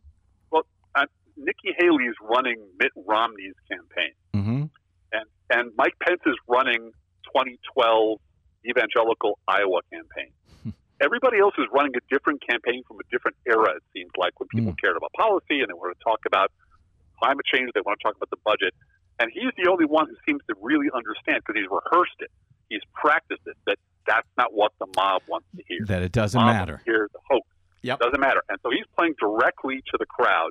[0.50, 0.62] Well,
[0.94, 1.04] uh,
[1.36, 4.62] Nikki Haley's running Mitt Romney's campaign, Mm-hmm.
[5.12, 6.92] and and Mike Pence is running
[7.34, 8.18] 2012
[8.64, 10.32] evangelical Iowa campaign.
[11.00, 13.76] Everybody else is running a different campaign from a different era.
[13.76, 14.80] It seems like when people hmm.
[14.82, 16.52] cared about policy and they want to talk about
[17.20, 18.74] climate change, they want to talk about the budget,
[19.20, 22.30] and he's the only one who seems to really understand because he's rehearsed it,
[22.68, 23.56] he's practiced it.
[23.66, 25.84] That that's not what the mob wants to hear.
[25.86, 26.80] That it doesn't matter.
[26.84, 27.46] hear the hoax.
[27.82, 28.00] Yep.
[28.00, 28.42] Doesn't matter.
[28.48, 30.50] And so he's playing directly to the crowd,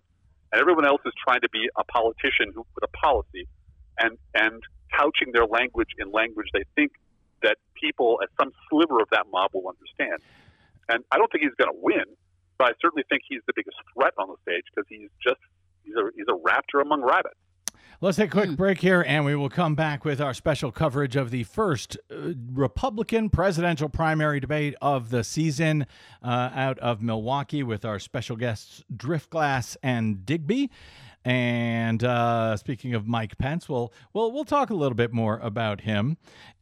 [0.52, 3.48] and everyone else is trying to be a politician who with a policy,
[4.00, 4.62] and and
[4.94, 6.92] couching their language in language they think
[7.44, 10.22] that people at some sliver of that mob will understand.
[10.90, 12.06] And I don't think he's going to win,
[12.58, 15.40] but I certainly think he's the biggest threat on the stage because he's just
[15.84, 17.40] he's a he's a raptor among rabbits.
[18.02, 21.18] Let's take a quick break here, and we will come back with our special coverage
[21.18, 25.86] of the first uh, Republican presidential primary debate of the season
[26.24, 30.72] uh, out of Milwaukee with our special guests Driftglass and Digby.
[31.26, 35.82] And uh, speaking of Mike Pence, we'll, we'll we'll talk a little bit more about
[35.82, 36.16] him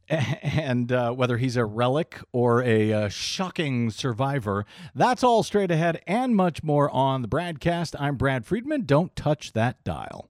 [0.10, 4.66] and uh, whether he's a relic or a uh, shocking survivor.
[4.96, 7.96] That's all straight ahead and much more on the Bradcast.
[8.00, 8.86] I'm Brad Friedman.
[8.86, 10.30] Don't touch that dial.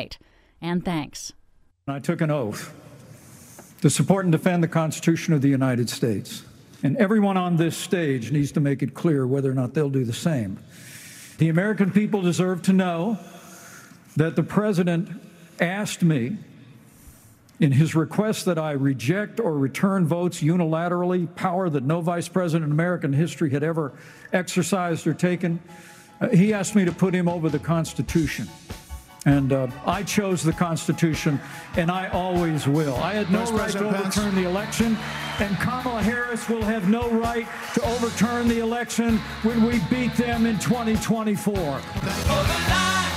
[0.61, 1.33] And thanks.
[1.87, 2.73] I took an oath
[3.81, 6.43] to support and defend the Constitution of the United States.
[6.83, 10.03] And everyone on this stage needs to make it clear whether or not they'll do
[10.03, 10.59] the same.
[11.37, 13.17] The American people deserve to know
[14.15, 15.09] that the President
[15.59, 16.37] asked me
[17.59, 22.65] in his request that I reject or return votes unilaterally, power that no vice president
[22.65, 23.93] in American history had ever
[24.33, 25.59] exercised or taken.
[26.19, 28.47] Uh, he asked me to put him over the Constitution.
[29.25, 31.39] And uh, I chose the Constitution,
[31.77, 32.95] and I always will.
[32.95, 34.17] I had no Vice right to President Pence.
[34.17, 34.97] overturn the election,
[35.39, 40.47] and Kamala Harris will have no right to overturn the election when we beat them
[40.47, 41.53] in 2024.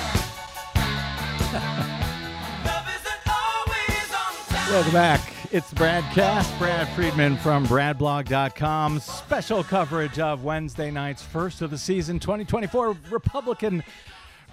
[4.70, 5.32] Welcome back.
[5.52, 6.58] It's the Bradcast.
[6.58, 8.98] Brad Friedman from BradBlog.com.
[8.98, 13.84] Special coverage of Wednesday night's first of the season 2024 Republican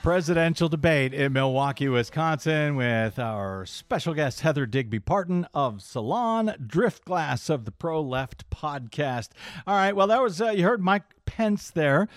[0.04, 7.52] presidential debate in Milwaukee, Wisconsin, with our special guest Heather Digby Parton of Salon Driftglass
[7.52, 9.30] of the Pro Left podcast.
[9.68, 12.08] All right, well, that was, uh, you heard Mike Pence there,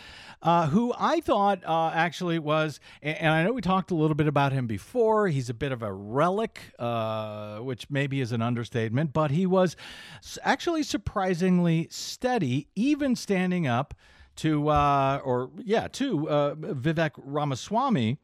[0.41, 4.29] uh, who I thought uh, actually was, and, I know we talked a little bit
[4.29, 5.29] about him before.
[5.29, 9.77] He's a bit of a relic, uh, which maybe is an understatement, but he was
[10.43, 13.93] actually surprisingly steady, even standing up
[14.37, 18.19] to, uh, or yeah, to uh, Vivek Ramaswamy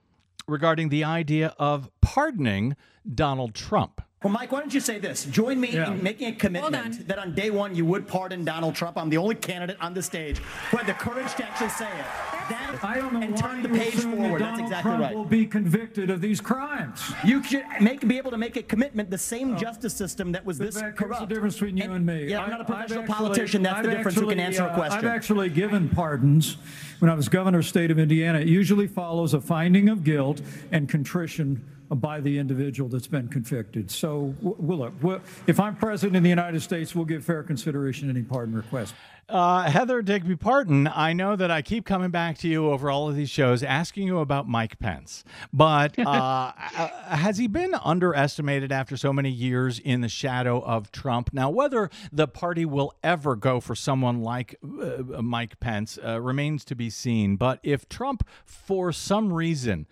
[0.47, 2.77] regarding the idea of pardoning
[3.15, 4.01] Donald Trump.
[4.23, 5.25] Well, Mike, why don't you say this?
[5.25, 8.99] Join me in making a commitment that on day one you would pardon Donald Trump.
[8.99, 10.39] I'm the only candidate on the stage
[10.71, 12.40] who had the courage to actually say it.
[12.51, 14.41] That, I don't know and turn the page that forward.
[14.41, 15.15] That's exactly Trump right.
[15.15, 17.01] will be convicted of these crimes.
[17.25, 19.11] You should make be able to make a commitment.
[19.11, 21.29] The same justice system that was this here's corrupt.
[21.29, 22.27] the difference between you and, me.
[22.27, 23.63] Yeah, I'm not a professional actually- politician.
[23.63, 24.19] That's I've the difference.
[24.19, 24.99] who can actually, answer a uh, question?
[24.99, 26.57] I've actually given pardons
[26.99, 28.41] when I was governor of state of Indiana.
[28.41, 30.41] It usually follows a finding of guilt
[30.73, 33.91] and contrition by the individual that's been convicted.
[33.91, 34.95] So, we'll look.
[35.03, 38.55] We'll, if I'm president of the United States, we'll give fair consideration to any pardon
[38.55, 38.95] request.
[39.31, 43.09] Uh, Heather Digby Parton, I know that I keep coming back to you over all
[43.09, 45.23] of these shows asking you about Mike Pence,
[45.53, 50.91] but uh, uh, has he been underestimated after so many years in the shadow of
[50.91, 51.31] Trump?
[51.33, 56.65] Now, whether the party will ever go for someone like uh, Mike Pence uh, remains
[56.65, 57.37] to be seen.
[57.37, 59.87] But if Trump, for some reason,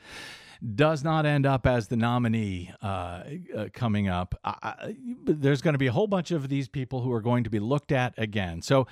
[0.75, 3.23] does not end up as the nominee uh,
[3.57, 7.13] uh, coming up, I, there's going to be a whole bunch of these people who
[7.13, 8.63] are going to be looked at again.
[8.63, 8.87] So,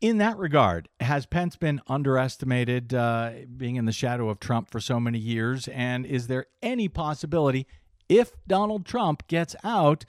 [0.00, 4.78] in that regard, has Pence been underestimated, uh, being in the shadow of Trump for
[4.78, 5.66] so many years?
[5.68, 7.66] And is there any possibility,
[8.08, 10.04] if Donald Trump gets out,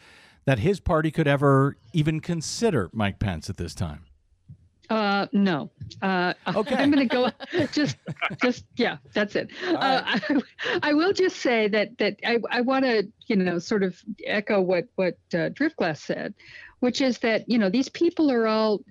[0.45, 4.05] that his party could ever even consider Mike Pence at this time?
[4.89, 5.71] Uh, no.
[6.01, 6.75] Uh, Okay.
[6.75, 7.31] I'm going to go.
[7.71, 7.97] Just,
[8.41, 8.97] just yeah.
[9.13, 9.49] That's it.
[9.65, 10.41] Uh, I,
[10.81, 14.61] I will just say that that I, I want to you know sort of echo
[14.61, 16.33] what what uh, Driftglass said,
[16.79, 18.81] which is that you know these people are all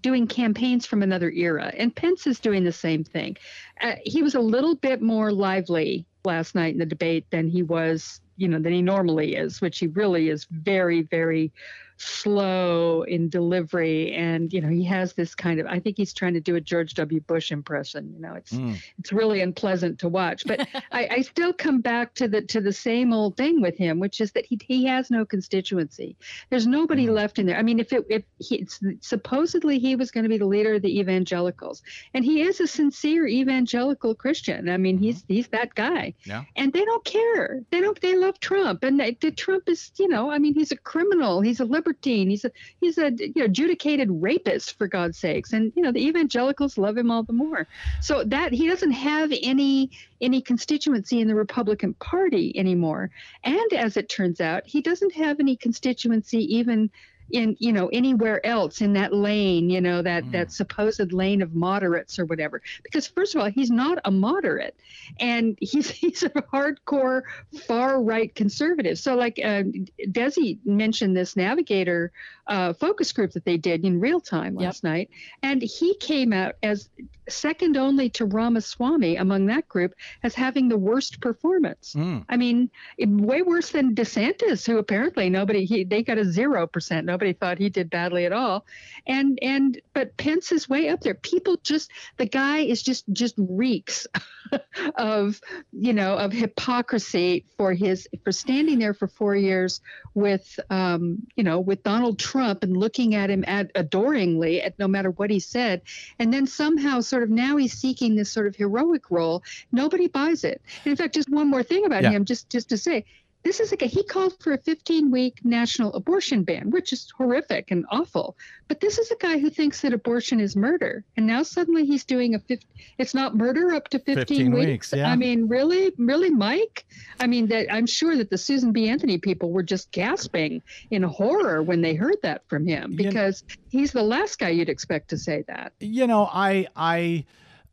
[0.00, 3.36] doing campaigns from another era, and Pence is doing the same thing.
[3.80, 7.62] Uh, he was a little bit more lively last night in the debate than he
[7.62, 11.52] was, you know, than he normally is, which he really is very, very
[11.98, 16.34] slow in delivery and you know he has this kind of i think he's trying
[16.34, 18.74] to do a george w bush impression you know it's hmm.
[18.98, 20.60] it's really unpleasant to watch but
[20.92, 24.20] I, I still come back to the to the same old thing with him which
[24.20, 26.16] is that he, he has no constituency
[26.50, 27.12] there's nobody hmm.
[27.12, 28.66] left in there i mean if it if he
[29.00, 31.82] supposedly he was going to be the leader of the evangelicals
[32.14, 35.34] and he is a sincere evangelical christian i mean he's mm-hmm.
[35.34, 36.44] he's that guy Yeah.
[36.56, 37.60] and they don't care.
[37.70, 38.00] They don't.
[38.00, 41.40] They love Trump, and they, the Trump is, you know, I mean, he's a criminal.
[41.40, 42.30] He's a libertine.
[42.30, 46.06] He's a he's a you know adjudicated rapist for God's sakes, and you know the
[46.06, 47.66] evangelicals love him all the more.
[48.00, 53.10] So that he doesn't have any any constituency in the Republican Party anymore,
[53.44, 56.90] and as it turns out, he doesn't have any constituency even
[57.30, 61.54] in you know anywhere else in that lane you know that that supposed lane of
[61.54, 62.62] moderates or whatever.
[62.82, 64.76] Because first of all he's not a moderate.
[65.20, 67.22] And he's he's a hardcore
[67.66, 68.98] far right conservative.
[68.98, 69.64] So like uh,
[70.10, 72.12] desi mentioned this navigator
[72.46, 75.10] uh, focus group that they did in real time last night.
[75.42, 76.88] And he came out as
[77.28, 81.94] second only to ramaswamy among that group as having the worst performance.
[82.28, 87.06] I mean, way worse than DeSantis, who apparently nobody he they got a zero percent.
[87.18, 88.64] Nobody thought he did badly at all,
[89.04, 91.14] and and but Pence is way up there.
[91.14, 94.06] People just the guy is just just reeks
[94.94, 95.40] of
[95.72, 99.80] you know of hypocrisy for his for standing there for four years
[100.14, 104.86] with um you know with Donald Trump and looking at him ad- adoringly at no
[104.86, 105.82] matter what he said,
[106.20, 109.42] and then somehow sort of now he's seeking this sort of heroic role.
[109.72, 110.62] Nobody buys it.
[110.84, 112.10] And in fact, just one more thing about Yeah.
[112.12, 113.04] him, just just to say.
[113.44, 117.10] This is like a, he called for a 15 week national abortion ban, which is
[117.16, 118.36] horrific and awful.
[118.66, 121.04] But this is a guy who thinks that abortion is murder.
[121.16, 122.66] And now suddenly he's doing a 50,
[122.98, 124.66] it's not murder up to 15, 15 weeks.
[124.66, 125.10] weeks, yeah.
[125.10, 126.84] I mean, really, really, Mike?
[127.20, 128.88] I mean, that I'm sure that the Susan B.
[128.88, 133.92] Anthony people were just gasping in horror when they heard that from him because he's
[133.92, 135.72] the last guy you'd expect to say that.
[135.80, 137.24] you know, I I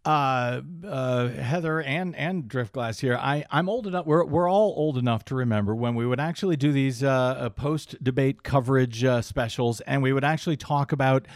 [0.06, 3.16] uh, uh, Heather and and Driftglass here.
[3.20, 4.06] I I'm old enough.
[4.06, 7.49] We're we're all old enough to remember when we would actually do these uh, uh,
[7.49, 11.28] post debate coverage uh, specials, and we would actually talk about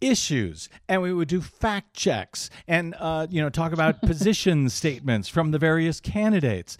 [0.00, 5.28] issues and we would do fact checks and uh, you know talk about position statements
[5.28, 6.78] from the various candidates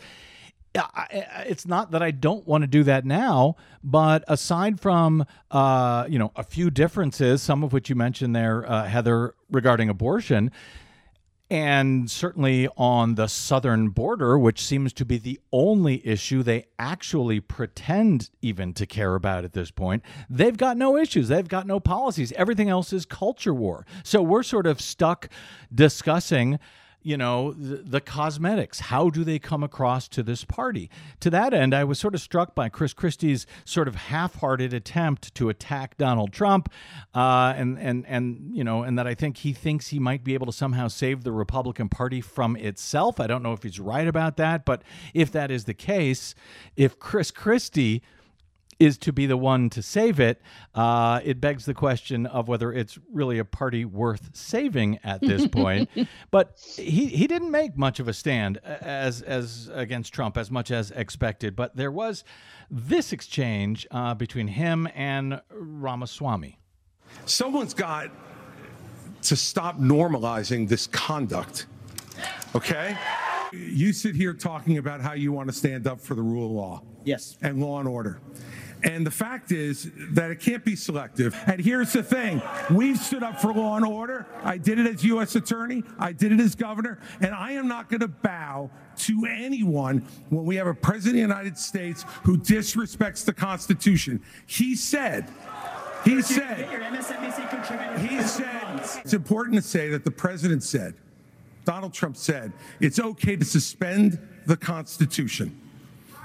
[0.77, 6.05] I- it's not that I don't want to do that now, but aside from uh,
[6.09, 10.53] you know a few differences, some of which you mentioned there, uh, Heather, regarding abortion,
[11.51, 17.41] And certainly on the southern border, which seems to be the only issue they actually
[17.41, 21.29] pretend even to care about at this point, they've got no issues.
[21.29, 22.33] They've got no policies.
[22.33, 23.87] Everything else is culture war.
[24.05, 25.31] So we're sort of stuck
[25.75, 26.59] discussing
[27.09, 28.81] you know the, the, cosmetics.
[28.81, 30.91] How do they come across to this party?
[31.21, 35.35] To that end i was sort of struck by chris christie's sort of half-hearted attempt
[35.35, 36.71] to attack donald trump
[37.15, 40.35] uh, and and and you know and that i think he thinks he might be
[40.35, 43.19] able to somehow save the republican party from itself.
[43.21, 44.83] I don't know if he's right about that but
[45.15, 46.35] if that is the case
[46.77, 48.03] if chris christie
[48.79, 50.41] is to be the one to save it,
[50.75, 55.47] uh, it begs the question of whether it's really a party worth saving at this
[55.53, 55.89] point.
[56.31, 60.71] but he, he didn't make much of a stand as as against Trump as much
[60.71, 61.57] as expected.
[61.57, 62.25] But there was
[62.71, 66.59] this exchange uh, between him and Ramaswamy.
[67.25, 68.11] Someone's got
[69.23, 71.67] to stop normalizing this conduct.
[72.55, 72.97] Okay?
[73.53, 76.53] You sit here talking about how you want to stand up for the rule of
[76.53, 76.83] law.
[77.05, 77.37] Yes.
[77.41, 78.21] And law and order.
[78.85, 81.37] And the fact is that it can't be selective.
[81.47, 84.27] And here's the thing we've stood up for law and order.
[84.45, 85.35] I did it as U.S.
[85.35, 90.07] Attorney, I did it as governor, and I am not going to bow to anyone
[90.31, 94.23] when we have a president of the United States who disrespects the Constitution.
[94.47, 95.29] He said,
[96.05, 96.69] he said,
[97.99, 100.95] he said, it's important to say that the president said,
[101.65, 105.61] Donald Trump said, it's okay to suspend the Constitution.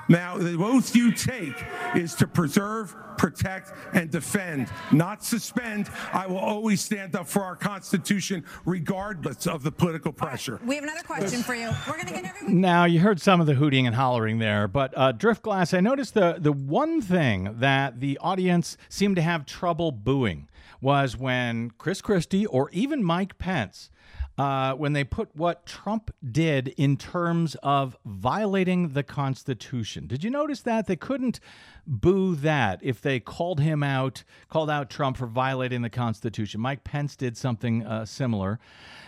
[0.10, 1.56] Now, the oath you take
[1.96, 5.90] is to preserve, protect, and defend, not suspend.
[6.12, 10.60] I will always stand up for our Constitution, regardless of the political pressure.
[10.66, 11.72] We have another question for you.
[11.88, 12.62] We're going to get everyone.
[12.62, 16.14] Now, you heard some of the hooting and hollering there, but uh, Driftglass, I noticed
[16.14, 20.50] the, the one thing that the audience seemed to have trouble booing
[20.82, 23.90] was when Chris Christie or even Mike Pence
[24.38, 30.08] uh, when they put what Trump did in terms of violating the Constitution.
[30.08, 30.88] Did you notice that?
[30.88, 31.40] They couldn't
[31.86, 36.62] boo that if they called him out, called out Trump for violating the Constitution.
[36.62, 38.60] Mike Pence did something uh, similar.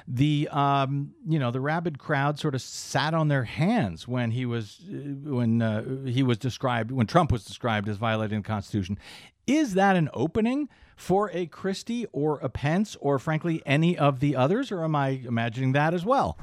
[0.07, 4.45] The um, you know the rabid crowd sort of sat on their hands when he
[4.45, 8.99] was uh, when uh, he was described when Trump was described as violating the Constitution.
[9.47, 14.35] Is that an opening for a Christie or a Pence or, frankly, any of the
[14.35, 16.37] others, or am I imagining that as well?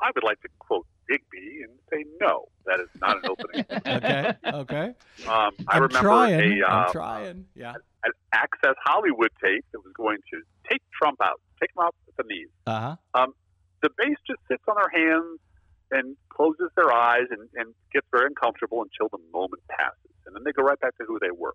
[0.00, 3.64] I would like to quote Digby and say no, that is not an opening.
[3.86, 4.84] okay, okay.
[5.26, 6.62] Um, I I'm remember trying.
[6.62, 7.46] a uh, I'm trying.
[7.54, 7.74] Yeah.
[8.04, 12.16] an Access Hollywood tape that was going to take Trump out, take him out at
[12.16, 12.48] the knees.
[12.66, 13.20] Uh huh.
[13.20, 13.34] Um,
[13.82, 15.38] the base just sits on their hands
[15.90, 20.42] and closes their eyes and, and gets very uncomfortable until the moment passes, and then
[20.44, 21.54] they go right back to who they were.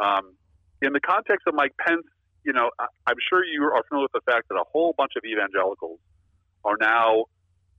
[0.00, 0.34] Um,
[0.82, 2.06] in the context of Mike Pence,
[2.44, 5.12] you know, I, I'm sure you are familiar with the fact that a whole bunch
[5.16, 5.98] of evangelicals
[6.64, 7.26] are now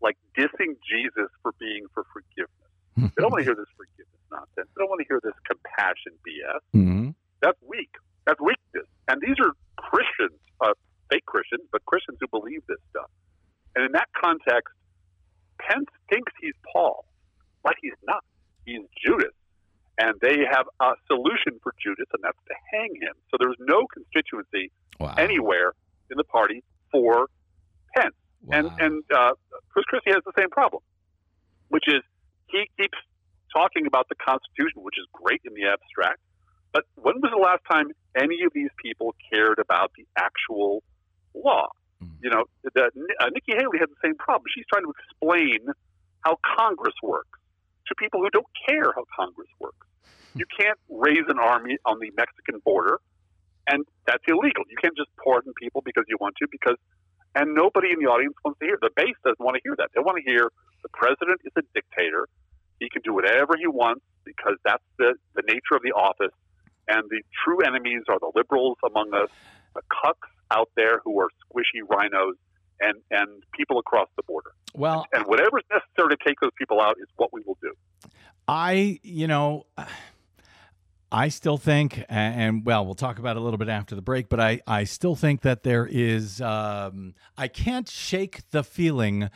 [0.02, 2.70] like dissing Jesus for being for forgiveness.
[2.96, 4.68] they don't want to hear this forgiveness nonsense.
[4.76, 6.64] They don't want to hear this compassion BS.
[6.76, 7.10] Mm-hmm.
[7.42, 7.92] That's weak.
[8.26, 8.88] That's weakness.
[9.08, 10.76] And these are Christians, uh,
[11.12, 13.10] fake Christians, but Christians who believe this stuff.
[13.76, 14.74] And in that context,
[15.60, 17.06] Pence thinks he's Paul,
[17.64, 18.24] but he's not.
[18.66, 19.34] He's Judas.
[20.00, 22.40] And they have a solution for Judas, and that's
[22.80, 23.16] hang him.
[23.30, 24.72] So there's no constituency
[25.18, 25.74] anywhere
[26.12, 27.28] in the party for
[27.96, 28.16] Pence.
[28.52, 29.34] And and uh,
[29.72, 30.82] Chris Christie has the same problem,
[31.68, 32.02] which is
[32.48, 32.98] he keeps
[33.54, 36.20] talking about the Constitution, which is great in the abstract.
[36.72, 40.84] But when was the last time any of these people cared about the actual
[41.34, 41.68] law?
[42.22, 44.46] You know, the, uh, Nikki Haley had the same problem.
[44.56, 45.68] She's trying to explain
[46.22, 47.40] how Congress works
[47.88, 49.49] to people who don't care how Congress works.
[49.49, 49.49] You can't
[51.10, 53.00] raise an army on the Mexican border,
[53.68, 54.64] and that's illegal.
[54.70, 56.78] You can't just pardon people because you want to, because
[57.36, 58.78] and nobody in the audience wants to hear.
[58.82, 59.90] The base doesn't want to hear that.
[59.94, 60.50] They want to hear
[60.82, 62.28] the president is a dictator.
[62.80, 66.34] He can do whatever he wants because that's the, the nature of the office.
[66.88, 69.30] And the true enemies are the liberals among us,
[69.76, 72.34] the cucks out there who are squishy RINOs,
[72.82, 74.52] and, and people across the border.
[74.74, 77.74] Well, And whatever's necessary to take those people out is what we will do.
[78.48, 79.66] I, you know,
[81.12, 84.30] I still think, and well, we'll talk about it a little bit after the break,
[84.30, 89.30] but I, I still think that there is, um, I can't shake the feeling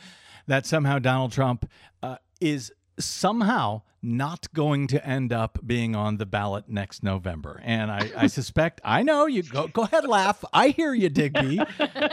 [0.46, 1.68] that somehow Donald Trump
[2.02, 7.58] uh, is somehow not going to end up being on the ballot next November.
[7.64, 10.44] And I, I suspect, I know you go, go ahead, laugh.
[10.52, 11.58] I hear you, Digby.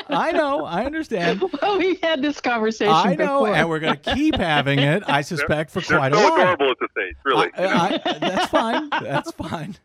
[0.08, 1.44] I know, I understand.
[1.62, 2.94] Well, we had this conversation.
[2.94, 3.56] I know, before.
[3.56, 5.04] and we're going to keep having it.
[5.06, 6.34] I suspect for They're quite a while.
[6.34, 7.50] adorable at this age, really.
[7.58, 8.90] I- I- that's fine.
[8.90, 9.76] That's fine.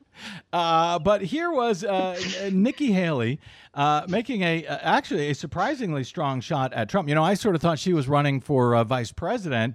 [0.53, 2.19] Uh, but here was uh,
[2.53, 3.39] Nikki Haley
[3.75, 7.09] uh, making a uh, actually a surprisingly strong shot at Trump.
[7.09, 9.75] You know, I sort of thought she was running for uh, vice president.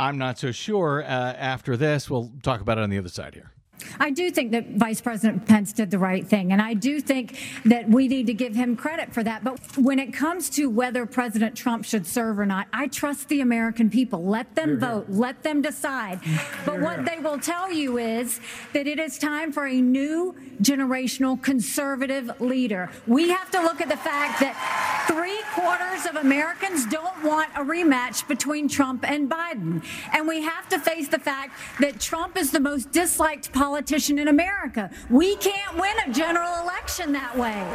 [0.00, 1.02] I'm not so sure.
[1.02, 3.52] Uh, after this, we'll talk about it on the other side here.
[3.98, 7.38] I do think that Vice President Pence did the right thing, and I do think
[7.64, 9.44] that we need to give him credit for that.
[9.44, 13.40] But when it comes to whether President Trump should serve or not, I trust the
[13.40, 14.24] American people.
[14.24, 16.20] Let them vote, let them decide.
[16.64, 18.40] But what they will tell you is
[18.72, 22.90] that it is time for a new generational conservative leader.
[23.06, 27.60] We have to look at the fact that three quarters of Americans don't want a
[27.60, 29.84] rematch between Trump and Biden.
[30.12, 34.28] And we have to face the fact that Trump is the most disliked politician in
[34.28, 34.90] America.
[35.08, 37.66] We can't win a general election that way.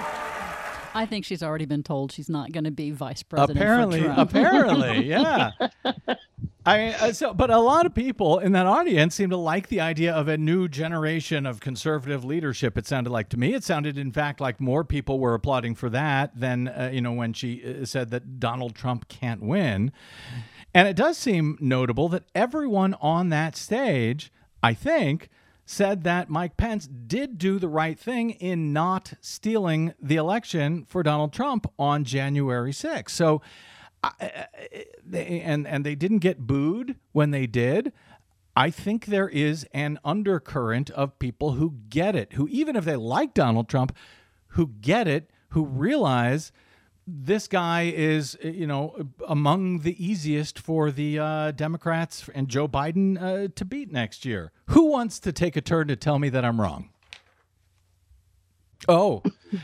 [0.93, 3.57] I think she's already been told she's not going to be vice president.
[3.57, 4.17] for apparently, Trump.
[4.17, 5.51] apparently, yeah.
[6.65, 9.81] I uh, so, but a lot of people in that audience seem to like the
[9.81, 12.77] idea of a new generation of conservative leadership.
[12.77, 13.53] It sounded like to me.
[13.53, 17.11] It sounded, in fact, like more people were applauding for that than uh, you know
[17.11, 19.91] when she uh, said that Donald Trump can't win.
[20.73, 24.31] And it does seem notable that everyone on that stage,
[24.63, 25.29] I think,
[25.65, 31.01] said that Mike Pence did do the right thing in not stealing the election for
[31.01, 33.09] Donald Trump on January 6th.
[33.09, 33.41] So,
[35.11, 37.91] and and they didn't get booed when they did.
[38.55, 42.95] I think there is an undercurrent of people who get it, who even if they
[42.95, 43.95] like Donald Trump,
[44.49, 46.51] who get it, who realize
[47.07, 48.95] this guy is, uh, you know,
[49.27, 54.51] among the easiest for the uh, Democrats and Joe Biden uh, to beat next year.
[54.67, 56.89] Who wants to take a turn to tell me that I'm wrong?
[58.87, 59.23] Oh,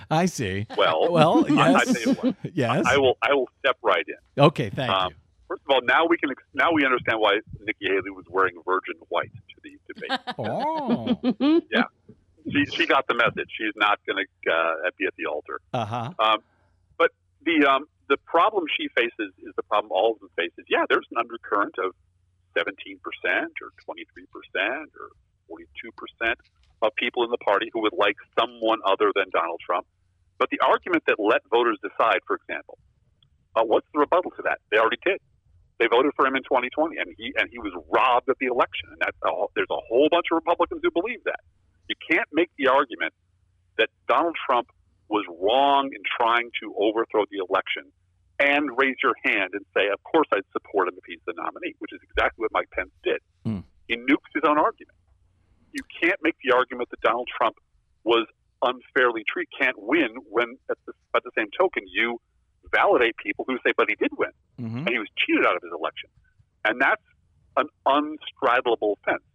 [0.09, 0.65] I see.
[0.77, 2.15] Well, well, I, I yes,
[2.53, 2.85] yes.
[2.87, 3.17] I will.
[3.21, 4.43] I will step right in.
[4.43, 5.13] Okay, thank Um,
[5.47, 8.55] First of all, now we can ex- now we understand why Nikki Haley was wearing
[8.65, 10.19] virgin white to the debate.
[10.39, 11.83] oh, yeah,
[12.49, 13.49] she she got the message.
[13.57, 15.59] She's not going to uh, be at the altar.
[15.73, 16.13] uh huh.
[16.19, 16.37] Um,
[17.45, 20.65] the um, the problem she faces is the problem all of them faces.
[20.69, 21.95] Yeah, there's an undercurrent of
[22.57, 25.09] 17 percent or 23 percent or
[25.47, 26.39] 42 percent
[26.81, 29.85] of people in the party who would like someone other than Donald Trump.
[30.39, 32.77] But the argument that let voters decide, for example,
[33.55, 34.57] uh, what's the rebuttal to that?
[34.71, 35.21] They already did.
[35.77, 38.89] They voted for him in 2020, and he and he was robbed of the election.
[38.93, 39.17] And that's
[39.55, 41.41] there's a whole bunch of Republicans who believe that.
[41.89, 43.13] You can't make the argument
[43.77, 44.67] that Donald Trump
[45.11, 47.91] was wrong in trying to overthrow the election
[48.39, 51.75] and raise your hand and say, of course I'd support him if he's the nominee,
[51.79, 53.19] which is exactly what Mike Pence did.
[53.45, 53.67] Hmm.
[53.87, 54.95] He nukes his own argument.
[55.73, 57.55] You can't make the argument that Donald Trump
[58.03, 58.25] was
[58.63, 62.19] unfairly treated, can't win when at the, at the same token you
[62.71, 64.85] validate people who say, but he did win Mm-hmm.
[64.85, 66.09] and he was cheated out of his election.
[66.65, 67.01] And that's
[67.57, 69.25] an unstraddleable fence.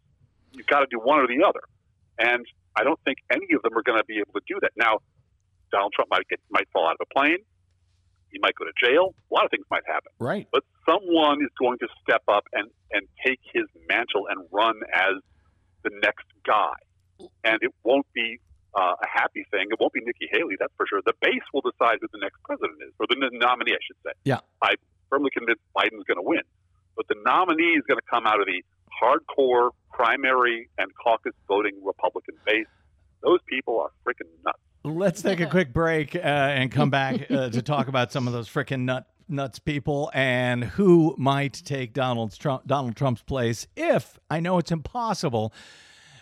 [0.52, 1.62] You've got to do one or the other.
[2.18, 2.46] And
[2.76, 4.70] I don't think any of them are going to be able to do that.
[4.76, 5.00] Now,
[5.72, 7.38] Donald Trump might get might fall out of a plane.
[8.30, 9.14] He might go to jail.
[9.30, 10.12] A lot of things might happen.
[10.18, 10.46] Right.
[10.52, 15.22] But someone is going to step up and, and take his mantle and run as
[15.84, 16.74] the next guy.
[17.44, 18.38] And it won't be
[18.74, 19.68] uh, a happy thing.
[19.70, 21.00] It won't be Nikki Haley, that's for sure.
[21.06, 24.12] The base will decide who the next president is, or the nominee, I should say.
[24.24, 24.40] Yeah.
[24.60, 24.74] I
[25.08, 26.44] firmly convinced Biden's going to win.
[26.96, 28.60] But the nominee is going to come out of the
[28.92, 32.68] hardcore primary and caucus voting Republican base.
[33.22, 34.60] Those people are freaking nuts.
[34.86, 38.32] Let's take a quick break uh, and come back uh, to talk about some of
[38.32, 44.16] those freaking nut nuts people and who might take Donald Trump Donald Trump's place if
[44.30, 45.52] I know it's impossible.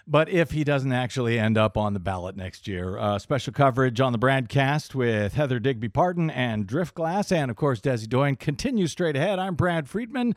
[0.06, 4.00] But if he doesn't actually end up on the ballot next year, uh, special coverage
[4.00, 8.92] on the Bradcast with Heather Digby Parton and Driftglass, and of course Desi Doyen continues
[8.92, 9.38] straight ahead.
[9.38, 10.34] I'm Brad Friedman.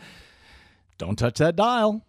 [0.98, 2.06] Don't touch that dial.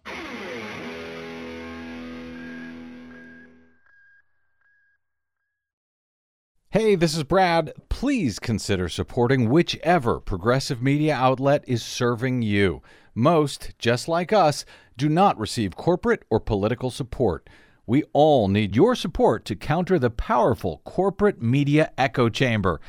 [6.71, 7.73] Hey, this is Brad.
[7.89, 12.83] Please consider supporting whichever progressive media outlet is serving you.
[13.15, 14.65] Most, just like us,
[14.95, 17.49] do not receive corporate or political support.
[17.87, 22.79] We all need your support to counter the powerful corporate media echo chamber.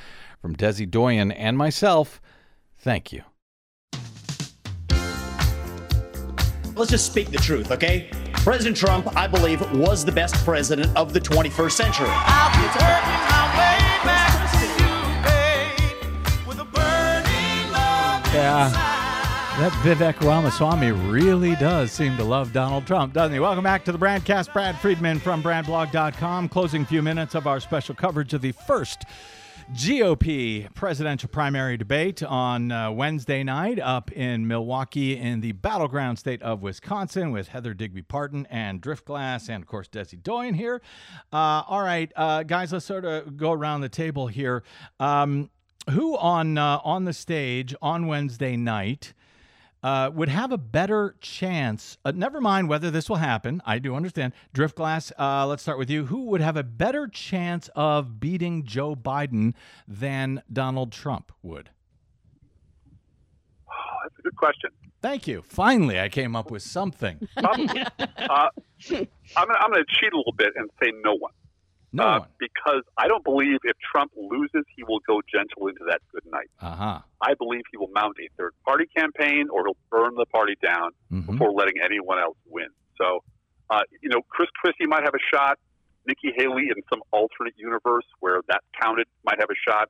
[0.43, 2.20] From Desi Doyen and myself,
[2.76, 3.22] thank you.
[6.76, 8.11] Let's just speak the truth, okay?
[8.35, 13.50] President Trump, I believe, was the best president of the 21st century.
[18.33, 18.70] Yeah.
[19.59, 23.41] That Vivek Ramaswamy really does seem to love Donald Trump, doesn't he?
[23.41, 24.53] Welcome back to the Bradcast.
[24.53, 26.49] Brad Friedman from BradBlog.com.
[26.49, 29.03] Closing few minutes of our special coverage of the first
[29.72, 36.41] GOP presidential primary debate on uh, Wednesday night up in Milwaukee in the battleground state
[36.43, 40.81] of Wisconsin with Heather Digby Parton and Driftglass and, of course, Desi Doyen here.
[41.33, 44.62] Uh, all right, uh, guys, let's sort of go around the table here.
[45.01, 45.51] Um,
[45.91, 49.12] who on uh, on the stage on Wednesday night
[49.82, 51.99] uh, would have a better chance.
[52.05, 53.62] Uh, never mind whether this will happen.
[53.64, 54.32] I do understand.
[54.55, 56.07] Driftglass, uh, let's start with you.
[56.07, 59.55] Who would have a better chance of beating Joe Biden
[59.88, 61.70] than Donald Trump would?
[63.68, 63.72] Oh,
[64.03, 64.70] that's a good question.
[65.03, 65.43] Thank you.
[65.47, 67.26] Finally, I came up with something.
[67.36, 68.49] Uh,
[69.36, 71.32] I'm going to cheat a little bit and say no one.
[71.93, 72.24] No uh.
[72.38, 76.51] Because I don't believe if Trump loses, he will go gentle into that good night.
[76.61, 76.99] Uh huh.
[77.20, 80.91] I believe he will mount a third party campaign or he'll burn the party down
[81.12, 81.26] Mhm.
[81.26, 82.68] before letting anyone else win.
[82.97, 83.24] So,
[83.70, 85.59] uh, you know, Chris Christie might have a shot.
[86.07, 89.88] Nikki Haley in some alternate universe where that counted might have a shot.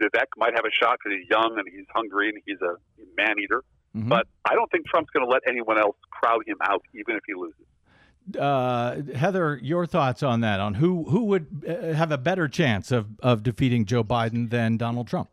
[0.00, 2.76] Vivek might have a shot because he's young and he's hungry and he's a
[3.16, 3.62] man eater.
[3.96, 4.08] Mhm.
[4.08, 7.22] But I don't think Trump's going to let anyone else crowd him out, even if
[7.26, 7.64] he loses.
[8.36, 10.60] Uh, Heather, your thoughts on that?
[10.60, 14.76] On who who would uh, have a better chance of of defeating Joe Biden than
[14.76, 15.28] Donald Trump?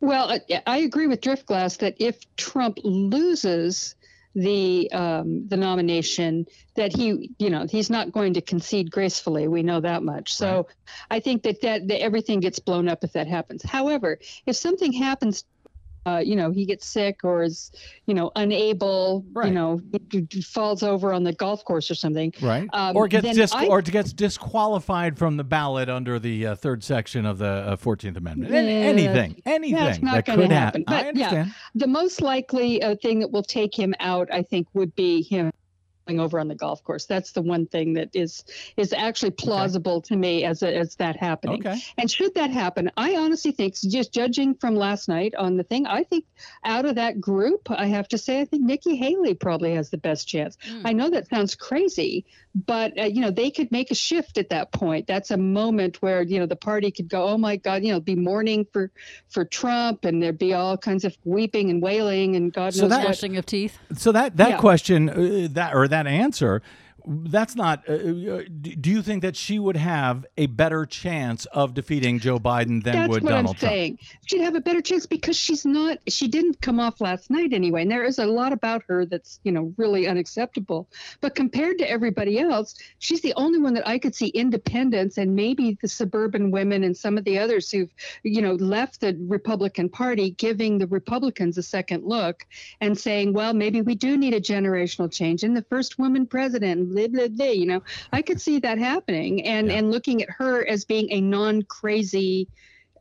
[0.00, 3.94] Well, I, agree with Driftglass that if Trump loses
[4.34, 9.48] the um, the nomination, that he, you know, he's not going to concede gracefully.
[9.48, 10.34] We know that much.
[10.34, 10.68] So
[11.10, 13.62] I think that, that that everything gets blown up if that happens.
[13.62, 15.44] However, if something happens.
[16.06, 17.72] Uh, you know, he gets sick or is,
[18.06, 19.48] you know, unable, right.
[19.48, 19.80] you know,
[20.44, 22.32] falls over on the golf course or something.
[22.40, 22.68] Right.
[22.72, 26.84] Um, or gets dis- I- or gets disqualified from the ballot under the uh, third
[26.84, 28.54] section of the uh, Fourteenth Amendment.
[28.54, 30.50] An- Yeah, anything, anything that could happen.
[30.50, 30.84] happen.
[30.86, 31.54] I But yeah, understand.
[31.74, 35.50] the most likely uh, thing that will take him out, I think, would be him
[36.08, 37.06] over on the golf course.
[37.06, 38.44] That's the one thing that is
[38.76, 41.66] is actually plausible to me as a, as that happening.
[41.66, 41.80] Okay.
[41.98, 45.86] And should that happen, I honestly think, just judging from last night on the thing,
[45.86, 46.24] I think
[46.64, 49.98] out of that group, I have to say, I think Nikki Haley probably has the
[49.98, 50.56] best chance.
[50.62, 50.86] Hmm.
[50.86, 52.24] I know that sounds crazy,
[52.64, 55.06] but uh, you know they could make a shift at that point.
[55.06, 58.00] That's a moment where you know the party could go, oh my God, you know,
[58.00, 58.90] be mourning for
[59.28, 62.90] for Trump, and there'd be all kinds of weeping and wailing and God So knows
[62.90, 63.08] that- what.
[63.08, 63.78] Gnashing of teeth.
[63.96, 64.56] So that that Yeah.
[64.58, 66.62] question, uh, that or that answer,
[67.06, 67.88] that's not.
[67.88, 72.38] Uh, uh, do you think that she would have a better chance of defeating Joe
[72.38, 73.72] Biden than That's would what Donald I'm Trump?
[73.72, 73.98] saying.
[74.26, 75.98] She'd have a better chance because she's not.
[76.08, 79.40] She didn't come off last night anyway, and there is a lot about her that's
[79.44, 80.88] you know really unacceptable.
[81.20, 85.34] But compared to everybody else, she's the only one that I could see independence and
[85.34, 87.92] maybe the suburban women and some of the others who've
[88.24, 92.46] you know left the Republican Party, giving the Republicans a second look
[92.80, 96.95] and saying, well, maybe we do need a generational change and the first woman president,
[96.96, 97.46] blah blah blah.
[97.46, 97.82] You know,
[98.12, 102.48] I could see that happening, and and looking at her as being a non-crazy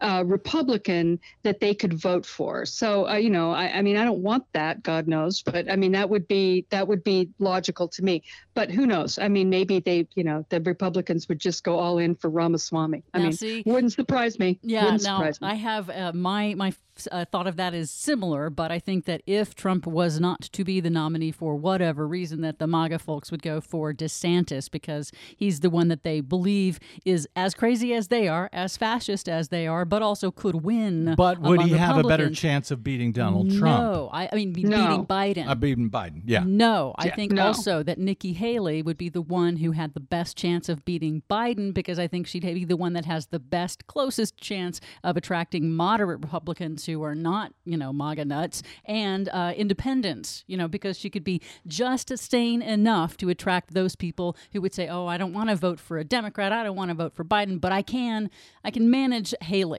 [0.02, 2.66] uh, Republican that they could vote for.
[2.66, 5.76] So uh, you know, I, I mean, I don't want that, God knows, but I
[5.76, 8.24] mean that would be that would be logical to me.
[8.54, 9.20] But who knows?
[9.20, 13.04] I mean, maybe they, you know, the Republicans would just go all in for Ramaswamy.
[13.14, 14.60] I Now, mean, see- wouldn't surprise me.
[14.62, 15.48] Yeah, wouldn't now surprise me.
[15.50, 16.74] I have uh, my my
[17.12, 20.64] uh, thought of that is similar, but I think that if Trump was not to
[20.64, 25.12] be the nominee for whatever reason, that the MAGA folks would go for DeSantis because
[25.36, 29.50] he's the one that they believe is as crazy as they are, as fascist as
[29.50, 31.16] they are, but also could win.
[31.16, 33.82] But would he have a better chance of beating Donald Trump?
[33.82, 34.78] No, I, I mean be- No.
[34.88, 35.48] beating Biden.
[35.48, 36.22] Uh, beating Biden.
[36.26, 36.44] Yeah.
[36.46, 37.16] No, I Yeah.
[37.16, 37.48] think No.
[37.48, 41.24] also that Nikki Haley would be the one who had the best chance of beating
[41.30, 45.18] Biden because I think she'd be the one that has the best, closest chance of
[45.18, 50.68] attracting moderate Republicans who are not, you know, MAGA nuts and uh, independents, you know,
[50.68, 55.08] because she could be just sane enough to attract those people who would say, oh,
[55.08, 56.52] I don't want to vote for a Democrat.
[56.52, 58.30] I don't want to vote for Biden, but I can,
[58.64, 59.75] I can manage Haley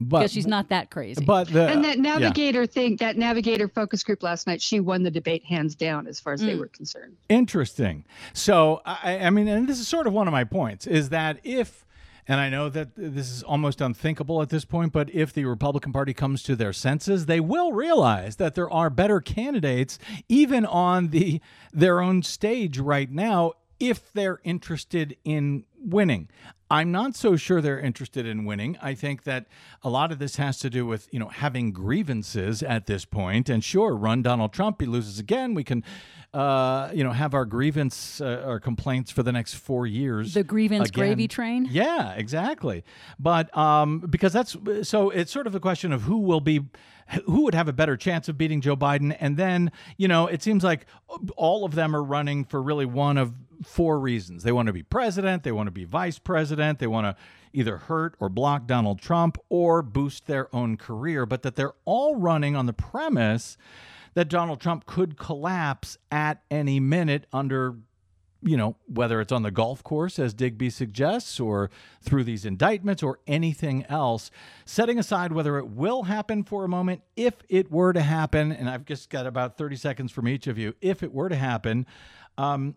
[0.00, 1.22] But- because she's not that crazy.
[1.24, 2.02] But the and that yeah.
[2.02, 6.18] navigator thing, that navigator focus group last night, she won the debate hands down as
[6.18, 6.60] far as they Mm.
[6.60, 7.16] were concerned.
[7.28, 8.04] Interesting.
[8.32, 11.38] So, I, I mean, and this is sort of one of my points is that
[11.44, 11.84] if,
[12.26, 15.92] and I know that this is almost unthinkable at this point, but if the Republican
[15.92, 19.98] Party comes to their senses, they will realize that there are better candidates,
[20.28, 21.40] even on the
[21.72, 26.28] their own stage right now, if they're interested in winning.
[26.70, 28.78] I'm not so sure they're interested in winning.
[28.80, 29.46] I think that
[29.82, 33.48] a lot of this has to do with, you know, having grievances at this point.
[33.48, 35.54] And sure, run Donald Trump, he loses again.
[35.54, 35.82] We can,
[36.32, 40.34] uh, you know, have our grievance uh, or complaints for the next four years.
[40.34, 41.06] the grievance again.
[41.06, 41.66] gravy train.
[41.68, 42.84] Yeah, exactly.
[43.18, 46.60] But um, because that's so it's sort of a question of who will be
[47.26, 50.42] who would have a better chance of beating Joe Biden and then, you know, it
[50.42, 50.86] seems like
[51.36, 53.32] all of them are running for really one of
[53.64, 54.42] four reasons.
[54.42, 57.78] They want to be president, they want to be vice president, they want to either
[57.78, 62.54] hurt or block Donald Trump or boost their own career, but that they're all running
[62.56, 63.56] on the premise
[64.14, 67.76] that Donald Trump could collapse at any minute under
[68.42, 71.70] you know, whether it's on the golf course, as Digby suggests, or
[72.02, 74.30] through these indictments or anything else,
[74.64, 78.70] setting aside whether it will happen for a moment, if it were to happen, and
[78.70, 81.86] I've just got about 30 seconds from each of you, if it were to happen,
[82.38, 82.76] um,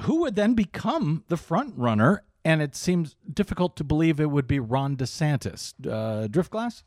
[0.00, 2.24] who would then become the front runner?
[2.44, 5.72] And it seems difficult to believe it would be Ron DeSantis.
[5.86, 6.82] Uh, Driftglass?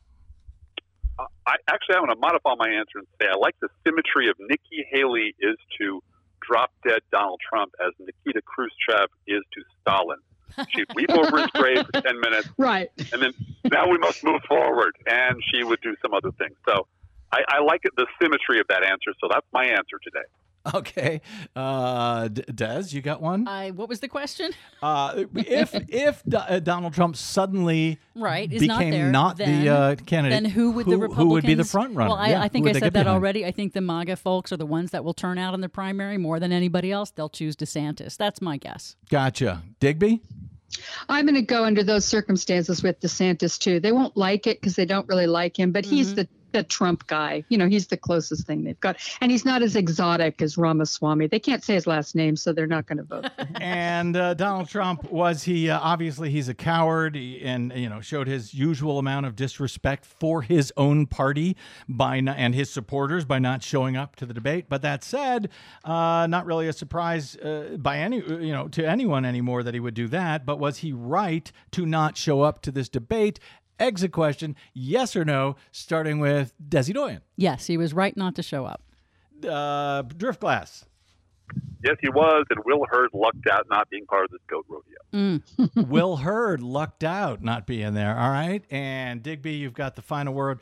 [1.19, 4.35] I actually I want to modify my answer and say I like the symmetry of
[4.39, 6.03] Nikki Haley is to
[6.47, 10.19] drop dead Donald Trump as Nikita Khrushchev is to Stalin.
[10.69, 12.49] She'd weep over his grave for 10 minutes.
[12.57, 12.89] Right.
[13.13, 13.33] And then
[13.65, 14.95] now we must move forward.
[15.05, 16.55] And she would do some other things.
[16.67, 16.87] So
[17.31, 19.13] I, I like it, the symmetry of that answer.
[19.21, 20.25] So that's my answer today.
[20.75, 21.21] Okay,
[21.55, 23.47] uh, D- Des, you got one.
[23.47, 24.51] I what was the question?
[24.81, 29.11] Uh, if if D- uh, Donald Trump suddenly Right, is became not there.
[29.11, 31.23] not then, the uh, candidate, Then who would the who, Republicans?
[31.23, 32.09] who would be the front runner?
[32.09, 33.15] Well, I, Yeah, I who think would I they said get that behind?
[33.23, 33.45] already.
[33.45, 36.17] I think the MAGA folks are the ones that will turn out in the primary
[36.17, 37.11] more than anybody else.
[37.11, 38.17] They'll choose DeSantis.
[38.17, 38.97] That's my guess.
[39.09, 40.21] Gotcha, Digby.
[41.07, 43.79] I'm going to go under those circumstances with DeSantis too.
[43.79, 47.05] They won't like it because they don't really like him, but he's the the Trump
[47.07, 47.43] guy.
[47.49, 51.27] You know, he's the closest thing they've got, and he's not as exotic as Ramaswamy.
[51.27, 53.29] They can't say his last name, so they're not going to vote.
[53.61, 58.01] and uh, Donald Trump was he uh, obviously he's a coward he- and you know
[58.01, 61.55] showed his usual amount of disrespect for his own party
[61.87, 64.65] by not, and his supporters by not showing up to the debate.
[64.69, 65.49] But that said,
[65.83, 69.79] uh, not really a surprise uh, by any you know to anyone anymore that he
[69.79, 70.45] would do that.
[70.45, 73.39] But was he right to not show up to this debate?
[73.79, 75.55] Exit question: Yes or no?
[75.71, 78.81] Starting with Desi Doyen, Yes, he was right not to show up.
[79.43, 80.83] uh, Driftglass.
[81.83, 82.45] Yes, he was.
[82.49, 85.41] And Will Hurd lucked out not being part of this goat rodeo.
[85.87, 88.17] Will Hurd lucked out not being there.
[88.17, 88.63] All right.
[88.71, 90.59] And Digby, you've got the final word.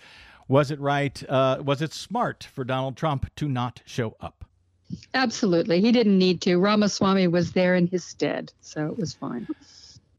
[0.47, 1.24] Was it right?
[1.28, 4.45] Uh, was it smart for Donald Trump to not show up?
[5.16, 6.57] Absolutely, he didn't need to.
[6.57, 9.47] Ramaswamy was there in his stead, so it was fine.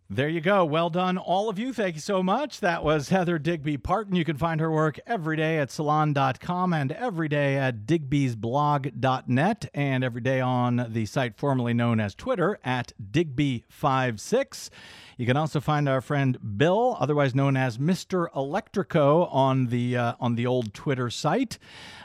[0.08, 0.64] There you go.
[0.64, 1.72] Well done, all of you.
[1.72, 2.60] Thank you so much.
[2.60, 4.14] That was Heather Digby Parton.
[4.14, 10.04] You can find her work every day at salon.com and every day at digbysblog.net and
[10.04, 14.70] every day on the site formerly known as Twitter at Digby56.
[15.18, 18.30] You can also find our friend Bill, otherwise known as Mr.
[18.32, 21.58] Electrico, on the uh, on the old Twitter site,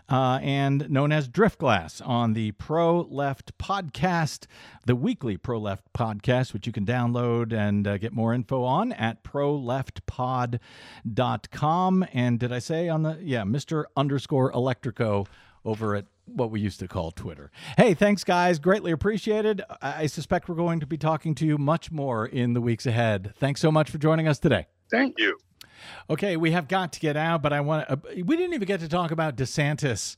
[0.07, 4.45] uh, and known as Driftglass on the Pro Left podcast,
[4.86, 8.93] the weekly Pro Left podcast, which you can download and uh, get more info on
[8.93, 12.05] at proleftpod.com.
[12.14, 13.84] And did I say on the yeah, Mr.
[13.97, 15.28] Underscore Electrico
[15.66, 17.51] over at what we used to call Twitter.
[17.78, 18.59] Hey, thanks, guys.
[18.59, 19.62] Greatly appreciated.
[19.82, 22.86] I I suspect we're going to be talking to you much more in the weeks
[22.86, 23.34] ahead.
[23.38, 24.68] Thanks so much for joining us today.
[24.89, 25.38] Thank you.
[26.09, 27.93] Okay, we have got to get out, but I want to.
[27.93, 30.16] Uh, we didn't even get to talk about DeSantis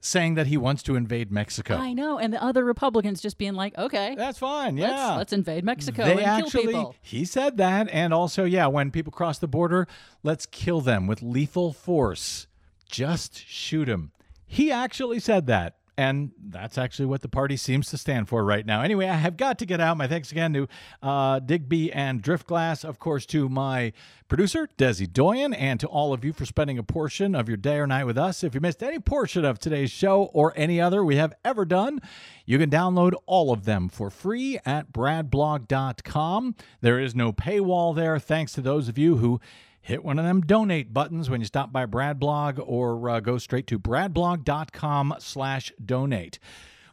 [0.00, 1.76] saying that he wants to invade Mexico.
[1.76, 4.76] I know, and the other Republicans just being like, "Okay, that's fine.
[4.76, 5.16] Let's, yeah.
[5.16, 8.90] let's invade Mexico They and actually, kill people." he said that, and also, yeah, when
[8.90, 9.88] people cross the border,
[10.22, 12.46] let's kill them with lethal force.
[12.88, 14.12] Just shoot them.
[14.46, 15.76] He actually said that.
[15.96, 18.82] And that's actually what the party seems to stand for right now.
[18.82, 19.96] Anyway, I have got to get out.
[19.96, 20.68] My thanks again to
[21.02, 23.92] uh, Digby and Driftglass, of course, to my
[24.26, 27.76] producer, Desi Doyen, and to all of you for spending a portion of your day
[27.76, 28.42] or night with us.
[28.42, 32.00] If you missed any portion of today's show or any other we have ever done,
[32.44, 36.56] you can download all of them for free at bradblog.com.
[36.80, 39.40] There is no paywall there, thanks to those of you who
[39.84, 43.66] hit one of them donate buttons when you stop by Bradblog or uh, go straight
[43.66, 46.38] to bradblog.com slash donate.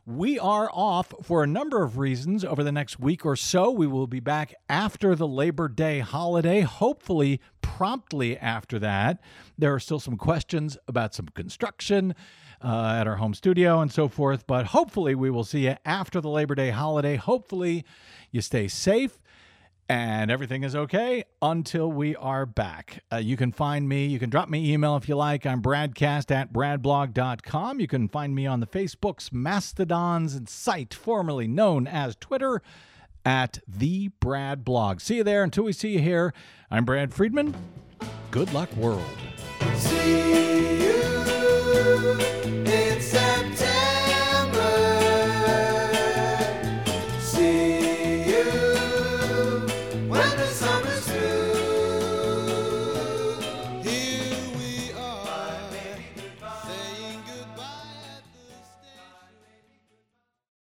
[0.06, 3.72] We are off for a number of reasons over the next week or so.
[3.72, 9.22] We will be back after the Labor Day holiday, hopefully promptly after that.
[9.58, 12.14] There are still some questions about some construction
[12.62, 16.20] uh, at our home studio and so forth, but hopefully we will see you after
[16.20, 17.16] the Labor Day holiday.
[17.16, 17.86] Hopefully
[18.32, 19.18] you stay safe
[19.92, 23.04] and everything is okay until we are back.
[23.12, 25.46] Uh, you can find me, you can drop me email if you like.
[25.46, 27.82] I'm bradcast at bradblog.com.
[27.82, 32.62] You can find me on the Facebooks, Mastodons, and site formerly known as Twitter
[33.26, 35.02] at the Brad Blog.
[35.02, 36.34] See you there until we see you here.
[36.72, 37.54] I'm Brad Friedman.
[38.32, 39.04] Good luck, world.
[39.76, 40.92] See you